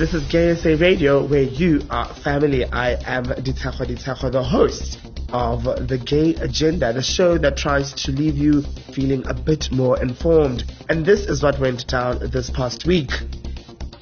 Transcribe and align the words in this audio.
This 0.00 0.14
is 0.14 0.26
Gay 0.28 0.54
SA 0.54 0.82
Radio, 0.82 1.22
where 1.26 1.42
you 1.42 1.82
are 1.90 2.06
family. 2.06 2.64
I 2.64 2.92
am 3.04 3.26
Ditakwa 3.26 3.86
Ditakwa, 3.86 4.32
the 4.32 4.42
host 4.42 4.98
of 5.30 5.64
the 5.88 5.98
Gay 5.98 6.34
Agenda, 6.36 6.90
the 6.94 7.02
show 7.02 7.36
that 7.36 7.58
tries 7.58 7.92
to 8.04 8.10
leave 8.10 8.34
you 8.34 8.62
feeling 8.94 9.22
a 9.26 9.34
bit 9.34 9.70
more 9.70 10.00
informed. 10.00 10.64
And 10.88 11.04
this 11.04 11.26
is 11.26 11.42
what 11.42 11.60
went 11.60 11.86
down 11.86 12.30
this 12.30 12.48
past 12.48 12.86
week. 12.86 13.10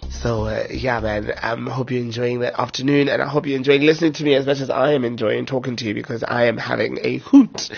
So 0.08 0.44
uh, 0.44 0.68
yeah, 0.70 1.00
man. 1.00 1.32
I 1.42 1.50
um, 1.50 1.66
hope 1.66 1.90
you're 1.90 2.00
enjoying 2.00 2.38
the 2.38 2.60
afternoon, 2.60 3.08
and 3.08 3.20
I 3.20 3.28
hope 3.28 3.46
you're 3.46 3.56
enjoying 3.56 3.82
listening 3.82 4.12
to 4.14 4.24
me 4.24 4.34
as 4.34 4.46
much 4.46 4.60
as 4.60 4.70
I 4.70 4.92
am 4.92 5.04
enjoying 5.04 5.46
talking 5.46 5.74
to 5.74 5.84
you 5.84 5.94
because 5.94 6.22
I 6.22 6.44
am 6.44 6.58
having 6.58 6.98
a 7.02 7.18
hoot 7.18 7.70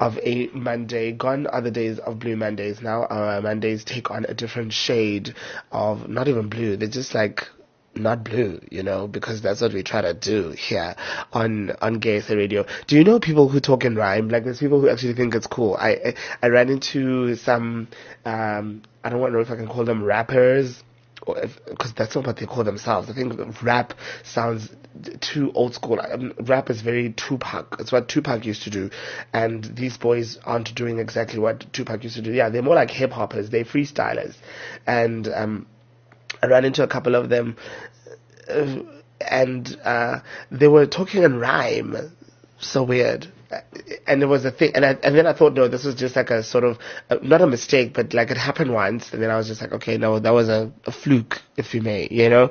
of 0.00 0.18
a 0.22 0.46
Monday. 0.54 1.12
Gone 1.12 1.46
are 1.46 1.60
the 1.60 1.70
days 1.70 1.98
of 1.98 2.20
blue 2.20 2.36
Mondays. 2.36 2.80
Now 2.80 3.04
our 3.04 3.42
Mondays 3.42 3.84
take 3.84 4.10
on 4.10 4.24
a 4.26 4.32
different 4.32 4.72
shade 4.72 5.34
of 5.72 6.08
not 6.08 6.26
even 6.28 6.48
blue. 6.48 6.76
They're 6.78 6.88
just 6.88 7.14
like 7.14 7.48
not 7.96 8.24
blue, 8.24 8.60
you 8.70 8.82
know, 8.82 9.06
because 9.06 9.42
that's 9.42 9.60
what 9.60 9.72
we 9.72 9.82
try 9.82 10.00
to 10.00 10.14
do 10.14 10.50
here 10.50 10.94
on 11.32 11.72
on 11.80 11.98
Gay 11.98 12.20
SA 12.20 12.34
Radio. 12.34 12.66
Do 12.86 12.96
you 12.96 13.04
know 13.04 13.20
people 13.20 13.48
who 13.48 13.60
talk 13.60 13.84
in 13.84 13.96
rhyme? 13.96 14.28
Like 14.28 14.44
there's 14.44 14.60
people 14.60 14.80
who 14.80 14.88
actually 14.88 15.14
think 15.14 15.34
it's 15.34 15.46
cool. 15.46 15.76
I 15.78 15.90
I, 15.90 16.14
I 16.42 16.46
ran 16.48 16.68
into 16.68 17.36
some 17.36 17.88
um 18.24 18.82
I 19.04 19.08
don't 19.08 19.20
want 19.20 19.32
to 19.32 19.36
know 19.36 19.42
if 19.42 19.50
I 19.50 19.56
can 19.56 19.68
call 19.68 19.84
them 19.84 20.04
rappers 20.04 20.82
because 21.24 21.92
that's 21.94 22.14
not 22.14 22.26
what 22.26 22.36
they 22.36 22.46
call 22.46 22.62
themselves. 22.64 23.10
I 23.10 23.14
think 23.14 23.62
rap 23.62 23.94
sounds 24.22 24.70
too 25.20 25.50
old 25.54 25.74
school. 25.74 26.00
Um, 26.00 26.32
rap 26.40 26.70
is 26.70 26.82
very 26.82 27.12
Tupac. 27.12 27.76
It's 27.80 27.90
what 27.90 28.08
Tupac 28.08 28.44
used 28.44 28.62
to 28.64 28.70
do, 28.70 28.90
and 29.32 29.64
these 29.64 29.96
boys 29.96 30.38
aren't 30.44 30.74
doing 30.74 30.98
exactly 30.98 31.38
what 31.38 31.72
Tupac 31.72 32.04
used 32.04 32.16
to 32.16 32.22
do. 32.22 32.32
Yeah, 32.32 32.48
they're 32.48 32.62
more 32.62 32.74
like 32.74 32.90
hip 32.90 33.12
hoppers. 33.12 33.50
They're 33.50 33.64
freestylers, 33.64 34.36
and 34.86 35.26
um, 35.28 35.66
I 36.42 36.46
ran 36.46 36.64
into 36.64 36.82
a 36.82 36.88
couple 36.88 37.14
of 37.14 37.28
them, 37.28 37.56
uh, 38.48 38.78
and 39.20 39.78
uh, 39.84 40.20
they 40.50 40.68
were 40.68 40.86
talking 40.86 41.22
in 41.22 41.38
rhyme. 41.38 41.96
So 42.58 42.82
weird 42.82 43.28
and 44.06 44.22
it 44.22 44.26
was 44.26 44.44
a 44.44 44.50
thing, 44.50 44.72
and 44.74 44.84
I, 44.84 44.96
and 45.02 45.14
then 45.14 45.26
I 45.26 45.32
thought, 45.32 45.54
no, 45.54 45.68
this 45.68 45.84
was 45.84 45.94
just 45.94 46.16
like 46.16 46.30
a 46.30 46.42
sort 46.42 46.64
of 46.64 46.78
uh, 47.10 47.16
not 47.22 47.40
a 47.40 47.46
mistake, 47.46 47.92
but 47.94 48.12
like 48.14 48.30
it 48.30 48.36
happened 48.36 48.72
once, 48.72 49.12
and 49.12 49.22
then 49.22 49.30
I 49.30 49.36
was 49.36 49.46
just 49.46 49.60
like, 49.60 49.72
okay, 49.72 49.96
no, 49.96 50.18
that 50.18 50.32
was 50.32 50.48
a, 50.48 50.72
a 50.84 50.92
fluke, 50.92 51.42
if 51.56 51.74
you 51.74 51.82
may, 51.82 52.08
you 52.10 52.28
know. 52.28 52.50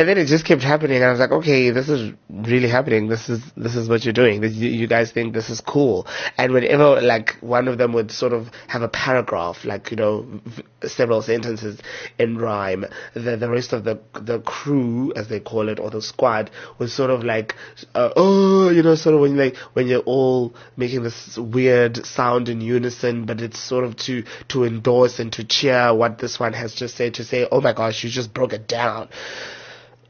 And 0.00 0.08
then 0.08 0.16
it 0.16 0.28
just 0.28 0.46
kept 0.46 0.62
happening, 0.62 0.96
and 0.96 1.04
I 1.04 1.10
was 1.10 1.20
like, 1.20 1.30
okay, 1.30 1.68
this 1.68 1.90
is 1.90 2.14
really 2.30 2.70
happening. 2.70 3.08
This 3.08 3.28
is 3.28 3.42
this 3.54 3.76
is 3.76 3.86
what 3.86 4.02
you're 4.02 4.14
doing. 4.14 4.40
This, 4.40 4.54
you, 4.54 4.70
you 4.70 4.86
guys 4.86 5.12
think 5.12 5.34
this 5.34 5.50
is 5.50 5.60
cool. 5.60 6.06
And 6.38 6.54
whenever 6.54 7.02
like 7.02 7.36
one 7.42 7.68
of 7.68 7.76
them 7.76 7.92
would 7.92 8.10
sort 8.10 8.32
of 8.32 8.48
have 8.68 8.80
a 8.80 8.88
paragraph, 8.88 9.62
like 9.62 9.90
you 9.90 9.98
know, 9.98 10.22
v- 10.46 10.62
several 10.88 11.20
sentences 11.20 11.78
in 12.18 12.38
rhyme, 12.38 12.86
the 13.12 13.36
the 13.36 13.50
rest 13.50 13.74
of 13.74 13.84
the 13.84 14.00
the 14.18 14.40
crew, 14.40 15.12
as 15.16 15.28
they 15.28 15.38
call 15.38 15.68
it, 15.68 15.78
or 15.78 15.90
the 15.90 16.00
squad, 16.00 16.50
was 16.78 16.94
sort 16.94 17.10
of 17.10 17.22
like, 17.22 17.54
uh, 17.94 18.08
oh, 18.16 18.70
you 18.70 18.82
know, 18.82 18.94
sort 18.94 19.16
of 19.16 19.20
when 19.20 19.36
like 19.36 19.56
when 19.74 19.86
you're 19.86 20.00
all 20.06 20.54
making 20.78 21.02
this 21.02 21.36
weird 21.36 22.06
sound 22.06 22.48
in 22.48 22.62
unison, 22.62 23.26
but 23.26 23.42
it's 23.42 23.58
sort 23.58 23.84
of 23.84 23.96
to 23.98 24.24
to 24.48 24.64
endorse 24.64 25.18
and 25.18 25.30
to 25.34 25.44
cheer 25.44 25.92
what 25.94 26.16
this 26.20 26.40
one 26.40 26.54
has 26.54 26.74
just 26.74 26.96
said 26.96 27.12
to 27.12 27.22
say, 27.22 27.46
oh 27.52 27.60
my 27.60 27.74
gosh, 27.74 28.02
you 28.02 28.08
just 28.08 28.32
broke 28.32 28.54
it 28.54 28.66
down. 28.66 29.06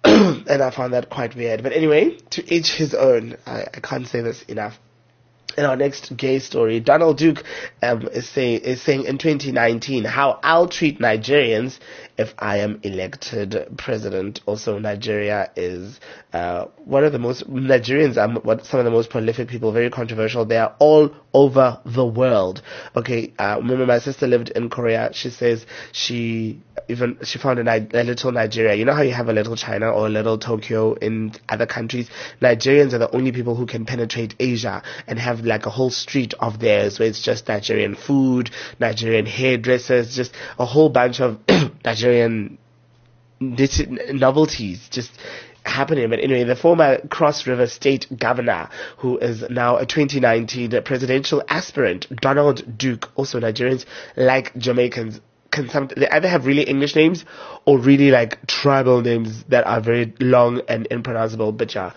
and 0.05 0.63
I 0.63 0.71
found 0.71 0.95
that 0.95 1.11
quite 1.11 1.37
weird. 1.37 1.63
But 1.63 1.73
anyway, 1.73 2.17
to 2.31 2.55
each 2.55 2.73
his 2.73 2.95
own. 2.95 3.37
I, 3.47 3.65
I 3.75 3.81
can't 3.81 4.07
say 4.07 4.21
this 4.21 4.43
enough. 4.45 4.79
In 5.57 5.65
our 5.65 5.77
next 5.77 6.17
gay 6.17 6.39
story, 6.39 6.81
Donald 6.81 7.19
Duke 7.19 7.43
um, 7.83 8.09
is, 8.09 8.29
say, 8.29 8.55
is 8.55 8.81
saying 8.83 9.05
in 9.05 9.19
2019 9.19 10.05
how 10.05 10.39
I'll 10.43 10.69
treat 10.69 10.99
Nigerians 11.01 11.79
if 12.21 12.35
I 12.39 12.59
am 12.59 12.79
elected 12.83 13.57
president. 13.79 14.41
Also, 14.47 14.79
Nigeria 14.79 15.51
is 15.57 15.99
uh, 16.33 16.67
one 16.85 17.03
of 17.05 17.13
the 17.13 17.19
most 17.19 17.49
Nigerians 17.51 18.17
are 18.19 18.65
some 18.65 18.81
of 18.81 18.85
the 18.85 18.91
most 18.91 19.11
prolific 19.11 19.49
people. 19.49 19.73
Very 19.73 19.91
controversial. 19.91 20.45
They 20.45 20.59
are 20.59 20.75
all 20.79 21.11
over 21.33 21.81
the 21.85 22.05
world. 22.05 22.63
Okay, 22.95 23.33
uh, 23.39 23.57
remember 23.59 23.87
my 23.87 23.99
sister 23.99 24.27
lived 24.27 24.51
in 24.51 24.69
Korea. 24.69 25.11
She 25.13 25.31
says 25.31 25.65
she 25.93 26.61
even 26.89 27.19
she 27.25 27.39
found 27.39 27.59
a, 27.59 27.89
a, 28.01 28.05
little 28.05 28.33
Nigeria. 28.33 28.75
You 28.75 28.85
know 28.85 28.93
how 28.95 29.03
you 29.03 29.13
have 29.13 29.29
a 29.29 29.33
little 29.33 29.57
China 29.57 29.91
or 29.91 30.07
a 30.07 30.11
little 30.11 30.39
Tokyo 30.39 30.95
in 30.95 31.33
other 31.49 31.67
countries. 31.67 32.11
Nigerians 32.43 32.93
are 32.93 32.99
the 32.99 33.11
only 33.15 33.33
people 33.33 33.55
who 33.55 33.65
can 33.67 33.87
penetrate 33.87 34.35
Asia 34.39 34.83
and 35.07 35.19
have 35.19 35.40
like 35.45 35.67
a 35.67 35.71
whole 35.71 35.91
street 35.91 36.35
of 36.41 36.59
theirs 36.61 36.99
where 36.99 37.09
it's 37.09 37.23
just 37.23 37.49
Nigerian 37.49 37.95
food, 37.95 38.51
Nigerian 38.79 39.27
hairdressers, 39.27 40.15
just 40.15 40.35
a 40.59 40.65
whole 40.67 40.89
bunch 40.89 41.21
of 41.21 41.39
Nigerian 41.85 42.59
novelties. 43.41 44.89
Just 44.91 45.13
happening. 45.65 46.09
But 46.11 46.21
anyway, 46.21 46.45
the 46.45 46.57
former 46.57 46.99
Cross 47.09 47.47
River 47.47 47.67
State 47.67 48.07
Governor, 48.19 48.69
who 48.99 49.19
is 49.19 49.45
now 49.51 49.77
a 49.77 49.87
2019 49.87 50.83
presidential 50.83 51.43
aspirant, 51.49 52.07
Donald 52.17 52.77
Duke, 52.79 53.11
also 53.17 53.41
Nigerians 53.41 53.85
like 54.17 54.57
Jamaicans 54.57 55.21
they 55.97 56.09
either 56.09 56.29
have 56.29 56.47
really 56.47 56.63
English 56.63 56.95
names 56.95 57.25
or 57.65 57.77
really 57.79 58.13
like 58.13 58.47
tribal 58.47 59.01
names 59.03 59.43
that 59.49 59.67
are 59.67 59.81
very 59.81 60.13
long 60.21 60.63
and 60.69 60.87
impronounceable. 60.93 61.51
But 61.53 61.75
yeah, 61.75 61.93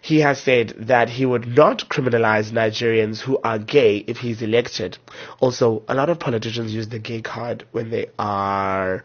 he 0.00 0.20
has 0.20 0.40
said 0.40 0.74
that 0.78 1.08
he 1.08 1.26
would 1.26 1.46
not 1.46 1.88
criminalize 1.88 2.50
Nigerians 2.52 3.20
who 3.20 3.38
are 3.42 3.58
gay 3.58 3.98
if 3.98 4.18
he's 4.18 4.42
elected. 4.42 4.98
Also, 5.40 5.82
a 5.88 5.94
lot 5.94 6.08
of 6.08 6.18
politicians 6.18 6.74
use 6.74 6.88
the 6.88 6.98
gay 6.98 7.20
card 7.20 7.64
when 7.72 7.90
they 7.90 8.06
are 8.18 9.04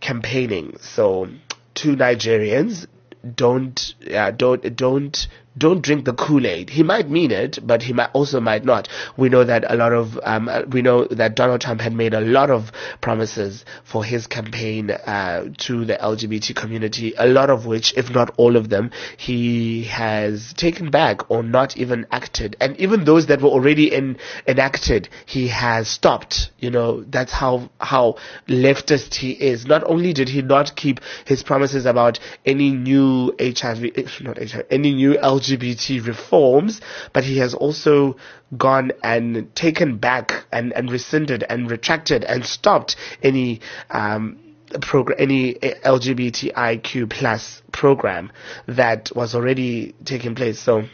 campaigning. 0.00 0.76
So, 0.80 1.28
to 1.76 1.96
Nigerians, 1.96 2.86
don't 3.34 3.94
uh, 4.12 4.30
don't 4.32 4.76
don't 4.76 5.28
don't 5.56 5.82
drink 5.82 6.04
the 6.04 6.12
Kool-Aid. 6.12 6.70
He 6.70 6.82
might 6.82 7.08
mean 7.08 7.30
it, 7.30 7.58
but 7.62 7.82
he 7.82 7.92
might 7.92 8.10
also 8.12 8.40
might 8.40 8.64
not. 8.64 8.88
We 9.16 9.28
know 9.28 9.44
that 9.44 9.64
a 9.70 9.76
lot 9.76 9.92
of 9.92 10.18
um, 10.24 10.50
we 10.70 10.82
know 10.82 11.04
that 11.06 11.36
Donald 11.36 11.60
Trump 11.60 11.80
had 11.80 11.92
made 11.92 12.12
a 12.12 12.20
lot 12.20 12.50
of 12.50 12.72
promises 13.00 13.64
for 13.84 14.04
his 14.04 14.26
campaign 14.26 14.90
uh, 14.90 15.44
to 15.58 15.84
the 15.84 15.96
LGBT 15.96 16.56
community, 16.56 17.14
a 17.16 17.26
lot 17.26 17.50
of 17.50 17.66
which, 17.66 17.94
if 17.96 18.10
not 18.10 18.34
all 18.36 18.56
of 18.56 18.68
them, 18.68 18.90
he 19.16 19.84
has 19.84 20.52
taken 20.54 20.90
back 20.90 21.30
or 21.30 21.42
not 21.42 21.76
even 21.76 22.06
acted. 22.10 22.56
And 22.60 22.76
even 22.78 23.04
those 23.04 23.26
that 23.26 23.40
were 23.40 23.50
already 23.50 23.94
in, 23.94 24.16
enacted, 24.48 25.08
he 25.26 25.48
has 25.48 25.88
stopped. 25.88 26.50
You 26.58 26.70
know, 26.70 27.04
that's 27.04 27.32
how 27.32 27.70
how 27.80 28.16
leftist 28.48 29.14
he 29.14 29.32
is. 29.32 29.66
Not 29.66 29.84
only 29.84 30.12
did 30.12 30.28
he 30.28 30.42
not 30.42 30.74
keep 30.74 31.00
his 31.26 31.42
promises 31.44 31.86
about 31.86 32.18
any 32.44 32.70
new 32.72 33.34
HIV, 33.38 33.82
not 34.20 34.38
HIV, 34.38 34.66
any 34.70 34.94
new 34.94 35.14
LGBT 35.14 35.43
LGBT 35.44 36.06
reforms, 36.06 36.80
but 37.12 37.24
he 37.24 37.38
has 37.38 37.54
also 37.54 38.16
gone 38.56 38.92
and 39.02 39.54
taken 39.54 39.96
back 39.98 40.44
and, 40.52 40.72
and 40.72 40.90
rescinded 40.90 41.44
and 41.48 41.70
retracted 41.70 42.24
and 42.24 42.44
stopped 42.44 42.96
any 43.22 43.60
um, 43.90 44.38
program, 44.80 45.16
any 45.20 45.54
LGBTIQ 45.54 47.10
plus 47.10 47.62
program 47.72 48.32
that 48.66 49.10
was 49.14 49.34
already 49.34 49.94
taking 50.04 50.34
place. 50.34 50.58
So 50.58 50.84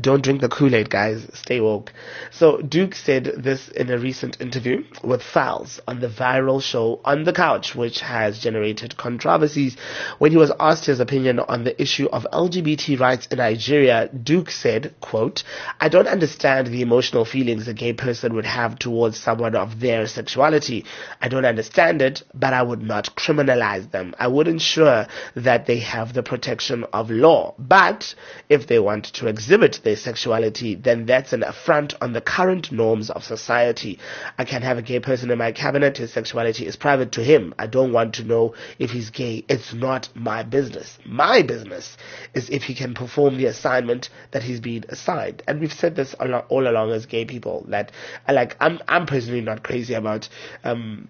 don't 0.00 0.22
drink 0.24 0.40
the 0.40 0.48
Kool-Aid, 0.48 0.90
guys. 0.90 1.24
Stay 1.34 1.60
woke. 1.60 1.92
So 2.32 2.60
Duke 2.60 2.96
said 2.96 3.24
this 3.36 3.68
in 3.68 3.90
a 3.90 3.98
recent 3.98 4.40
interview 4.40 4.82
with 5.04 5.22
Falz 5.22 5.78
on 5.86 6.00
the 6.00 6.08
viral 6.08 6.60
show 6.60 7.00
On 7.04 7.22
the 7.22 7.32
Couch, 7.32 7.76
which 7.76 8.00
has 8.00 8.40
generated 8.40 8.96
controversies. 8.96 9.76
When 10.18 10.32
he 10.32 10.36
was 10.36 10.50
asked 10.58 10.86
his 10.86 10.98
opinion 10.98 11.38
on 11.38 11.62
the 11.62 11.80
issue 11.80 12.06
of 12.06 12.26
LGBT 12.32 12.98
rights 12.98 13.26
in 13.26 13.38
Nigeria, 13.38 14.08
Duke 14.08 14.50
said, 14.50 14.94
quote, 15.00 15.44
I 15.80 15.88
don't 15.88 16.08
understand 16.08 16.66
the 16.66 16.82
emotional 16.82 17.24
feelings 17.24 17.68
a 17.68 17.74
gay 17.74 17.92
person 17.92 18.34
would 18.34 18.46
have 18.46 18.78
towards 18.78 19.18
someone 19.18 19.54
of 19.54 19.78
their 19.78 20.08
sexuality. 20.08 20.86
I 21.20 21.28
don't 21.28 21.44
understand 21.44 22.02
it, 22.02 22.22
but 22.34 22.52
I 22.52 22.62
would 22.62 22.82
not 22.82 23.14
criminalize 23.14 23.92
them. 23.92 24.14
I 24.18 24.26
would 24.26 24.48
ensure 24.48 25.06
that 25.36 25.66
they 25.66 25.78
have 25.78 26.14
the 26.14 26.24
protection 26.24 26.84
of 26.92 27.10
law. 27.10 27.54
But 27.58 28.14
if 28.48 28.66
they 28.66 28.80
want 28.80 29.04
to 29.14 29.28
exhibit 29.28 29.83
their 29.84 29.96
sexuality, 29.96 30.74
then 30.74 31.06
that's 31.06 31.32
an 31.32 31.42
affront 31.42 31.94
on 32.00 32.12
the 32.12 32.20
current 32.20 32.72
norms 32.72 33.10
of 33.10 33.22
society. 33.22 33.98
I 34.38 34.44
can 34.44 34.62
have 34.62 34.78
a 34.78 34.82
gay 34.82 35.00
person 35.00 35.30
in 35.30 35.38
my 35.38 35.52
cabinet. 35.52 35.98
His 35.98 36.12
sexuality 36.12 36.66
is 36.66 36.76
private 36.76 37.12
to 37.12 37.22
him. 37.22 37.54
I 37.58 37.66
don't 37.66 37.92
want 37.92 38.14
to 38.14 38.24
know 38.24 38.54
if 38.78 38.90
he's 38.90 39.10
gay. 39.10 39.44
It's 39.48 39.72
not 39.72 40.08
my 40.14 40.42
business. 40.42 40.98
My 41.04 41.42
business 41.42 41.96
is 42.34 42.50
if 42.50 42.64
he 42.64 42.74
can 42.74 42.94
perform 42.94 43.36
the 43.36 43.46
assignment 43.46 44.10
that 44.32 44.42
he's 44.42 44.60
been 44.60 44.84
assigned. 44.88 45.42
And 45.46 45.60
we've 45.60 45.72
said 45.72 45.96
this 45.96 46.14
all, 46.14 46.66
along 46.68 46.92
as 46.92 47.06
gay 47.06 47.24
people 47.24 47.64
that, 47.68 47.92
like, 48.28 48.56
I'm, 48.60 48.80
I'm 48.88 49.06
personally 49.06 49.40
not 49.40 49.62
crazy 49.62 49.94
about, 49.94 50.28
um, 50.64 51.08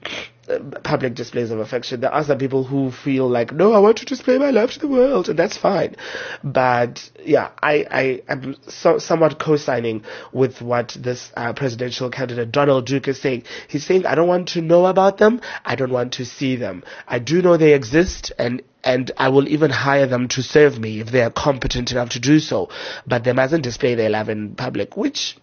public 0.82 1.14
displays 1.14 1.50
of 1.50 1.58
affection. 1.58 2.00
There 2.00 2.12
are 2.12 2.24
some 2.24 2.38
people 2.38 2.64
who 2.64 2.90
feel 2.90 3.28
like, 3.28 3.52
no, 3.52 3.72
I 3.72 3.78
want 3.78 3.98
to 3.98 4.04
display 4.04 4.38
my 4.38 4.50
love 4.50 4.72
to 4.72 4.78
the 4.78 4.88
world, 4.88 5.28
and 5.28 5.38
that's 5.38 5.56
fine. 5.56 5.96
But 6.42 7.10
yeah, 7.22 7.50
I, 7.62 7.86
I 7.90 8.22
am 8.28 8.56
so, 8.68 8.98
somewhat 8.98 9.38
co-signing 9.38 10.04
with 10.32 10.60
what 10.60 10.96
this 10.98 11.32
uh, 11.36 11.52
presidential 11.52 12.10
candidate 12.10 12.52
Donald 12.52 12.86
Duke 12.86 13.08
is 13.08 13.20
saying. 13.20 13.44
He's 13.68 13.84
saying, 13.86 14.06
I 14.06 14.14
don't 14.14 14.28
want 14.28 14.48
to 14.48 14.60
know 14.60 14.86
about 14.86 15.18
them. 15.18 15.40
I 15.64 15.76
don't 15.76 15.92
want 15.92 16.14
to 16.14 16.24
see 16.24 16.56
them. 16.56 16.84
I 17.08 17.18
do 17.18 17.40
know 17.42 17.56
they 17.56 17.74
exist, 17.74 18.32
and 18.38 18.62
and 18.86 19.10
I 19.16 19.30
will 19.30 19.48
even 19.48 19.70
hire 19.70 20.06
them 20.06 20.28
to 20.28 20.42
serve 20.42 20.78
me 20.78 21.00
if 21.00 21.10
they 21.10 21.22
are 21.22 21.30
competent 21.30 21.90
enough 21.90 22.10
to 22.10 22.20
do 22.20 22.38
so. 22.38 22.68
But 23.06 23.24
they 23.24 23.32
mustn't 23.32 23.62
display 23.64 23.94
their 23.94 24.10
love 24.10 24.28
in 24.28 24.54
public, 24.56 24.94
which 24.94 25.38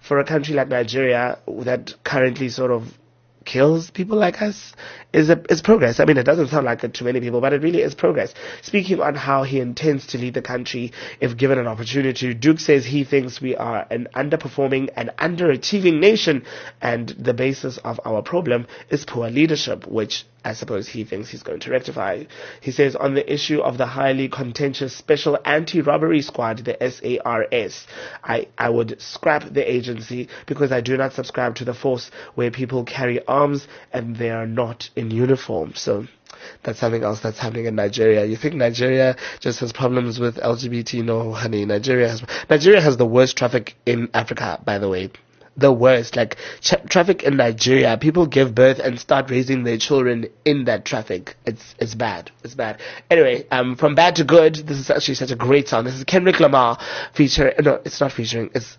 for 0.00 0.18
a 0.18 0.24
country 0.24 0.54
like 0.54 0.68
Nigeria 0.68 1.38
that 1.46 1.94
currently 2.02 2.48
sort 2.48 2.70
of 2.70 2.96
kills 3.48 3.90
people 3.90 4.18
like 4.18 4.42
us 4.42 4.74
is 5.14 5.30
a, 5.30 5.42
is 5.50 5.62
progress. 5.62 6.00
I 6.00 6.04
mean, 6.04 6.18
it 6.18 6.24
doesn't 6.24 6.48
sound 6.48 6.66
like 6.66 6.84
it 6.84 6.92
to 6.94 7.04
many 7.04 7.18
people, 7.18 7.40
but 7.40 7.54
it 7.54 7.62
really 7.62 7.80
is 7.80 7.94
progress. 7.94 8.34
Speaking 8.60 9.00
on 9.00 9.14
how 9.14 9.42
he 9.42 9.58
intends 9.58 10.06
to 10.08 10.18
lead 10.18 10.34
the 10.34 10.42
country 10.42 10.92
if 11.18 11.34
given 11.36 11.58
an 11.58 11.66
opportunity, 11.66 12.34
Duke 12.34 12.60
says 12.60 12.84
he 12.84 13.04
thinks 13.04 13.40
we 13.40 13.56
are 13.56 13.86
an 13.90 14.06
underperforming 14.14 14.90
and 14.94 15.10
underachieving 15.18 15.98
nation, 15.98 16.44
and 16.82 17.08
the 17.08 17.32
basis 17.32 17.78
of 17.78 17.98
our 18.04 18.20
problem 18.20 18.66
is 18.90 19.06
poor 19.06 19.30
leadership, 19.30 19.86
which 19.86 20.26
I 20.44 20.52
suppose 20.52 20.88
he 20.88 21.04
thinks 21.04 21.30
he's 21.30 21.42
going 21.42 21.60
to 21.60 21.70
rectify. 21.70 22.24
He 22.60 22.70
says 22.70 22.94
on 22.94 23.14
the 23.14 23.32
issue 23.32 23.60
of 23.60 23.76
the 23.76 23.86
highly 23.86 24.28
contentious 24.28 24.94
Special 24.96 25.36
Anti-Robbery 25.44 26.22
Squad, 26.22 26.58
the 26.58 26.76
SARS, 26.80 27.86
I, 28.22 28.46
I 28.56 28.70
would 28.70 29.00
scrap 29.02 29.52
the 29.52 29.70
agency 29.70 30.28
because 30.46 30.70
I 30.70 30.80
do 30.80 30.96
not 30.96 31.12
subscribe 31.12 31.56
to 31.56 31.64
the 31.64 31.74
force 31.74 32.10
where 32.34 32.50
people 32.50 32.84
carry 32.84 33.24
arms 33.26 33.66
and 33.92 34.16
they 34.16 34.30
are 34.30 34.46
not 34.46 34.90
in 34.94 35.10
uniform. 35.10 35.72
So 35.74 36.06
that's 36.62 36.78
something 36.78 37.02
else 37.02 37.20
that's 37.20 37.38
happening 37.38 37.66
in 37.66 37.74
Nigeria. 37.74 38.24
You 38.24 38.36
think 38.36 38.54
Nigeria 38.54 39.16
just 39.40 39.58
has 39.60 39.72
problems 39.72 40.20
with 40.20 40.36
LGBT? 40.36 41.04
No, 41.04 41.32
honey. 41.32 41.64
Nigeria 41.64 42.08
has 42.08 42.22
Nigeria 42.48 42.80
has 42.80 42.96
the 42.96 43.06
worst 43.06 43.36
traffic 43.36 43.74
in 43.84 44.08
Africa, 44.14 44.60
by 44.64 44.78
the 44.78 44.88
way 44.88 45.10
the 45.58 45.72
worst. 45.72 46.16
Like 46.16 46.36
tra- 46.60 46.86
traffic 46.88 47.22
in 47.22 47.36
Nigeria, 47.36 47.98
people 47.98 48.26
give 48.26 48.54
birth 48.54 48.78
and 48.78 48.98
start 48.98 49.30
raising 49.30 49.64
their 49.64 49.76
children 49.76 50.26
in 50.44 50.64
that 50.64 50.84
traffic. 50.84 51.36
It's 51.44 51.74
it's 51.78 51.94
bad. 51.94 52.30
It's 52.44 52.54
bad. 52.54 52.80
Anyway, 53.10 53.46
um, 53.50 53.76
from 53.76 53.94
bad 53.94 54.16
to 54.16 54.24
good. 54.24 54.54
This 54.54 54.78
is 54.78 54.90
actually 54.90 55.14
such 55.16 55.30
a 55.30 55.36
great 55.36 55.68
song. 55.68 55.84
This 55.84 55.94
is 55.94 56.04
Kendrick 56.04 56.40
Lamar 56.40 56.78
featuring. 57.12 57.54
No, 57.60 57.80
it's 57.84 58.00
not 58.00 58.12
featuring. 58.12 58.50
It's 58.54 58.78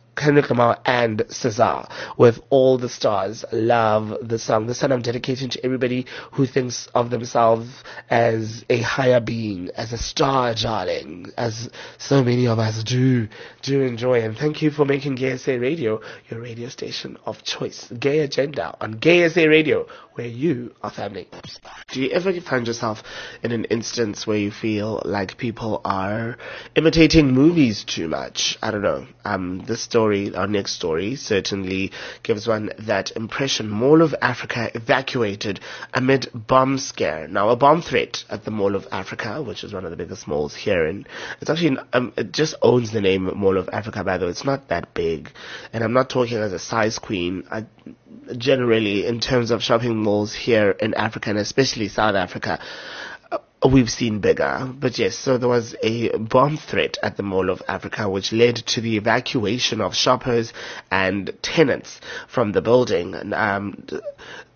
Lamar 0.49 0.79
and 0.85 1.19
SZA 1.19 1.89
with 2.17 2.39
All 2.49 2.77
the 2.77 2.89
Stars. 2.89 3.45
Love 3.51 4.15
the 4.21 4.39
song. 4.39 4.67
The 4.67 4.73
song 4.73 4.91
I'm 4.91 5.01
dedicating 5.01 5.49
to 5.49 5.65
everybody 5.65 6.05
who 6.33 6.45
thinks 6.45 6.87
of 6.93 7.09
themselves 7.09 7.83
as 8.09 8.65
a 8.69 8.81
higher 8.81 9.19
being, 9.19 9.69
as 9.75 9.93
a 9.93 9.97
star 9.97 10.53
darling, 10.53 11.31
as 11.37 11.69
so 11.97 12.23
many 12.23 12.47
of 12.47 12.59
us 12.59 12.83
do, 12.83 13.27
do 13.61 13.81
enjoy. 13.81 14.21
And 14.21 14.37
thank 14.37 14.61
you 14.61 14.71
for 14.71 14.85
making 14.85 15.15
Gay 15.15 15.37
SA 15.37 15.53
Radio 15.53 16.01
your 16.29 16.41
radio 16.41 16.69
station 16.69 17.17
of 17.25 17.43
choice. 17.43 17.87
Gay 17.97 18.19
Agenda 18.19 18.75
on 18.81 18.93
Gay 18.93 19.27
SA 19.29 19.43
Radio, 19.43 19.87
where 20.13 20.27
you 20.27 20.73
are 20.81 20.91
family. 20.91 21.27
Do 21.91 22.01
you 22.01 22.09
ever 22.09 22.33
find 22.41 22.67
yourself 22.67 23.03
in 23.43 23.51
an 23.51 23.65
instance 23.65 24.27
where 24.27 24.37
you 24.37 24.51
feel 24.51 25.01
like 25.05 25.37
people 25.37 25.81
are 25.85 26.37
imitating 26.75 27.31
movies 27.31 27.83
too 27.83 28.07
much? 28.07 28.57
I 28.61 28.71
don't 28.71 28.81
know. 28.81 29.07
Um, 29.23 29.63
this 29.65 29.81
story 29.81 29.98
story, 29.99 30.33
our 30.33 30.47
next 30.47 30.71
story, 30.75 31.15
certainly 31.17 31.91
gives 32.23 32.47
one 32.47 32.71
that 32.79 33.11
impression. 33.17 33.67
Mall 33.69 34.01
of 34.01 34.15
Africa 34.21 34.71
evacuated 34.73 35.59
amid 35.93 36.29
bomb 36.33 36.77
scare. 36.77 37.27
Now, 37.27 37.49
a 37.49 37.57
bomb 37.57 37.81
threat 37.81 38.23
at 38.29 38.45
the 38.45 38.51
Mall 38.51 38.75
of 38.75 38.87
Africa, 38.93 39.41
which 39.43 39.65
is 39.65 39.73
one 39.73 39.83
of 39.83 39.91
the 39.91 39.97
biggest 39.97 40.25
malls 40.25 40.55
here, 40.55 40.85
and 40.85 41.05
it's 41.41 41.49
actually 41.49 41.77
um, 41.91 42.13
it 42.15 42.31
just 42.31 42.55
owns 42.61 42.91
the 42.91 43.01
name 43.01 43.23
Mall 43.37 43.57
of 43.57 43.67
Africa. 43.73 44.01
By 44.05 44.17
the 44.17 44.25
way, 44.25 44.31
it's 44.31 44.45
not 44.45 44.69
that 44.69 44.93
big, 44.93 45.31
and 45.73 45.83
I'm 45.83 45.93
not 45.93 46.09
talking 46.09 46.37
as 46.37 46.53
a 46.53 46.59
size 46.59 46.97
queen. 46.97 47.43
I, 47.51 47.65
generally, 48.37 49.05
in 49.05 49.19
terms 49.19 49.51
of 49.51 49.61
shopping 49.61 49.97
malls 49.97 50.33
here 50.33 50.71
in 50.71 50.93
Africa, 50.93 51.31
and 51.31 51.39
especially 51.39 51.89
South 51.89 52.15
Africa 52.15 52.59
we've 53.67 53.89
seen 53.89 54.19
bigger. 54.19 54.71
But 54.73 54.97
yes, 54.97 55.15
so 55.15 55.37
there 55.37 55.49
was 55.49 55.75
a 55.83 56.15
bomb 56.17 56.57
threat 56.57 56.97
at 57.03 57.17
the 57.17 57.23
Mall 57.23 57.49
of 57.49 57.61
Africa 57.67 58.09
which 58.09 58.31
led 58.31 58.55
to 58.67 58.81
the 58.81 58.97
evacuation 58.97 59.81
of 59.81 59.95
shoppers 59.95 60.53
and 60.91 61.31
tenants 61.41 61.99
from 62.27 62.51
the 62.51 62.61
building. 62.61 63.15
And, 63.15 63.33
um, 63.33 63.87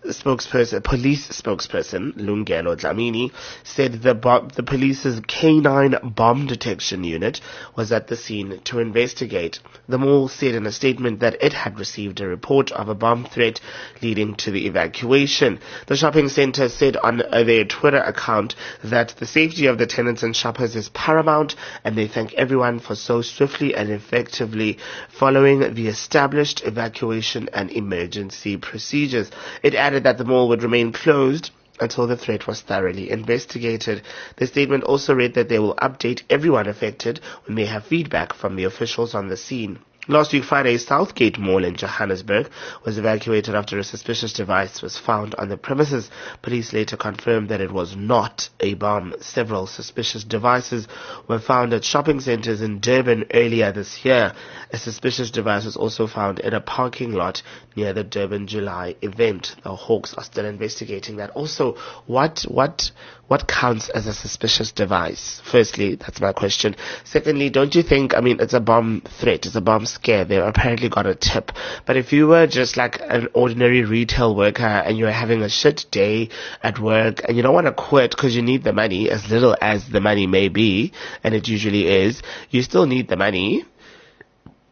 spokesperson, 0.08 0.82
police 0.84 1.28
spokesperson 1.28 2.12
Lungelo 2.14 2.76
Dlamini 2.76 3.30
said 3.62 4.02
the 4.02 4.14
bo- 4.14 4.48
the 4.54 4.62
police's 4.62 5.20
K9 5.20 6.14
bomb 6.14 6.46
detection 6.46 7.04
unit 7.04 7.40
was 7.76 7.90
at 7.92 8.08
the 8.08 8.16
scene 8.16 8.60
to 8.64 8.78
investigate. 8.80 9.60
The 9.88 9.98
mall 9.98 10.28
said 10.28 10.54
in 10.54 10.66
a 10.66 10.72
statement 10.72 11.20
that 11.20 11.36
it 11.42 11.52
had 11.52 11.78
received 11.78 12.20
a 12.20 12.26
report 12.26 12.70
of 12.72 12.88
a 12.88 12.94
bomb 12.94 13.24
threat 13.24 13.60
leading 14.02 14.34
to 14.36 14.50
the 14.50 14.66
evacuation. 14.66 15.58
The 15.86 15.96
shopping 15.96 16.28
center 16.28 16.68
said 16.68 16.96
on 16.96 17.18
their 17.32 17.64
Twitter 17.64 17.98
account 18.02 18.54
that 18.82 19.14
the 19.18 19.26
safety 19.26 19.66
of 19.66 19.78
the 19.78 19.86
tenants 19.86 20.22
and 20.22 20.34
shoppers 20.36 20.76
is 20.76 20.88
paramount 20.90 21.54
and 21.84 21.96
they 21.96 22.08
thank 22.08 22.34
everyone 22.34 22.78
for 22.78 22.94
so 22.94 23.22
swiftly 23.22 23.74
and 23.74 23.90
effectively 23.90 24.78
following 25.08 25.74
the 25.74 25.88
established 25.88 26.64
evacuation 26.64 27.48
and 27.52 27.70
emergency 27.70 28.56
procedures. 28.56 29.30
It 29.62 29.74
added 29.74 29.93
added 29.94 30.02
that 30.02 30.18
the 30.18 30.24
mall 30.24 30.48
would 30.48 30.64
remain 30.64 30.90
closed 30.90 31.52
until 31.78 32.08
the 32.08 32.16
threat 32.16 32.48
was 32.48 32.60
thoroughly 32.62 33.08
investigated. 33.12 34.02
The 34.38 34.48
statement 34.48 34.82
also 34.82 35.14
read 35.14 35.34
that 35.34 35.48
they 35.48 35.60
will 35.60 35.76
update 35.76 36.24
everyone 36.28 36.66
affected 36.66 37.20
when 37.46 37.54
they 37.54 37.66
have 37.66 37.84
feedback 37.84 38.32
from 38.32 38.56
the 38.56 38.64
officials 38.64 39.14
on 39.14 39.28
the 39.28 39.36
scene. 39.36 39.78
Last 40.06 40.34
week 40.34 40.44
Friday, 40.44 40.76
Southgate 40.76 41.38
Mall 41.38 41.64
in 41.64 41.76
Johannesburg 41.76 42.50
was 42.84 42.98
evacuated 42.98 43.54
after 43.54 43.78
a 43.78 43.84
suspicious 43.84 44.34
device 44.34 44.82
was 44.82 44.98
found 44.98 45.34
on 45.36 45.48
the 45.48 45.56
premises. 45.56 46.10
Police 46.42 46.74
later 46.74 46.98
confirmed 46.98 47.48
that 47.48 47.62
it 47.62 47.72
was 47.72 47.96
not 47.96 48.50
a 48.60 48.74
bomb. 48.74 49.14
Several 49.20 49.66
suspicious 49.66 50.22
devices 50.22 50.88
were 51.26 51.38
found 51.38 51.72
at 51.72 51.84
shopping 51.84 52.20
centers 52.20 52.60
in 52.60 52.80
Durban 52.80 53.24
earlier 53.32 53.72
this 53.72 54.04
year. 54.04 54.34
A 54.74 54.76
suspicious 54.76 55.30
device 55.30 55.64
was 55.64 55.76
also 55.76 56.06
found 56.06 56.38
in 56.38 56.52
a 56.52 56.60
parking 56.60 57.12
lot 57.14 57.40
near 57.74 57.94
the 57.94 58.04
Durban 58.04 58.46
July 58.46 58.96
event. 59.00 59.56
The 59.62 59.74
Hawks 59.74 60.12
are 60.12 60.24
still 60.24 60.44
investigating 60.44 61.16
that. 61.16 61.30
Also, 61.30 61.76
what, 62.06 62.42
what, 62.46 62.90
what 63.26 63.48
counts 63.48 63.88
as 63.88 64.06
a 64.06 64.12
suspicious 64.12 64.72
device? 64.72 65.40
Firstly, 65.44 65.94
that's 65.94 66.20
my 66.20 66.32
question. 66.32 66.76
Secondly, 67.04 67.48
don't 67.48 67.74
you 67.74 67.82
think, 67.82 68.14
I 68.14 68.20
mean, 68.20 68.38
it's 68.40 68.52
a 68.52 68.60
bomb 68.60 69.02
threat, 69.20 69.46
it's 69.46 69.54
a 69.54 69.60
bomb 69.62 69.86
scare. 69.86 70.24
They 70.24 70.36
apparently 70.36 70.88
got 70.90 71.06
a 71.06 71.14
tip. 71.14 71.50
But 71.86 71.96
if 71.96 72.12
you 72.12 72.26
were 72.26 72.46
just 72.46 72.76
like 72.76 73.00
an 73.00 73.28
ordinary 73.32 73.82
retail 73.84 74.34
worker 74.36 74.62
and 74.64 74.98
you're 74.98 75.10
having 75.10 75.42
a 75.42 75.48
shit 75.48 75.86
day 75.90 76.28
at 76.62 76.78
work 76.78 77.22
and 77.26 77.36
you 77.36 77.42
don't 77.42 77.54
want 77.54 77.66
to 77.66 77.72
quit 77.72 78.10
because 78.10 78.36
you 78.36 78.42
need 78.42 78.62
the 78.62 78.72
money, 78.72 79.10
as 79.10 79.30
little 79.30 79.56
as 79.60 79.88
the 79.88 80.00
money 80.00 80.26
may 80.26 80.48
be, 80.48 80.92
and 81.22 81.34
it 81.34 81.48
usually 81.48 81.86
is, 81.86 82.22
you 82.50 82.62
still 82.62 82.86
need 82.86 83.08
the 83.08 83.16
money, 83.16 83.64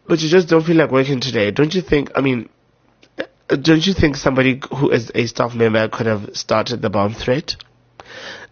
but 0.06 0.20
you 0.20 0.28
just 0.28 0.48
don't 0.48 0.64
feel 0.64 0.76
like 0.76 0.90
working 0.90 1.20
today. 1.20 1.50
Don't 1.50 1.74
you 1.74 1.80
think, 1.80 2.10
I 2.14 2.20
mean, 2.20 2.50
uh, 3.18 3.56
don't 3.56 3.86
you 3.86 3.94
think 3.94 4.16
somebody 4.16 4.60
who 4.76 4.90
is 4.90 5.10
a 5.14 5.26
staff 5.26 5.54
member 5.54 5.88
could 5.88 6.06
have 6.06 6.36
started 6.36 6.82
the 6.82 6.90
bomb 6.90 7.14
threat? 7.14 7.56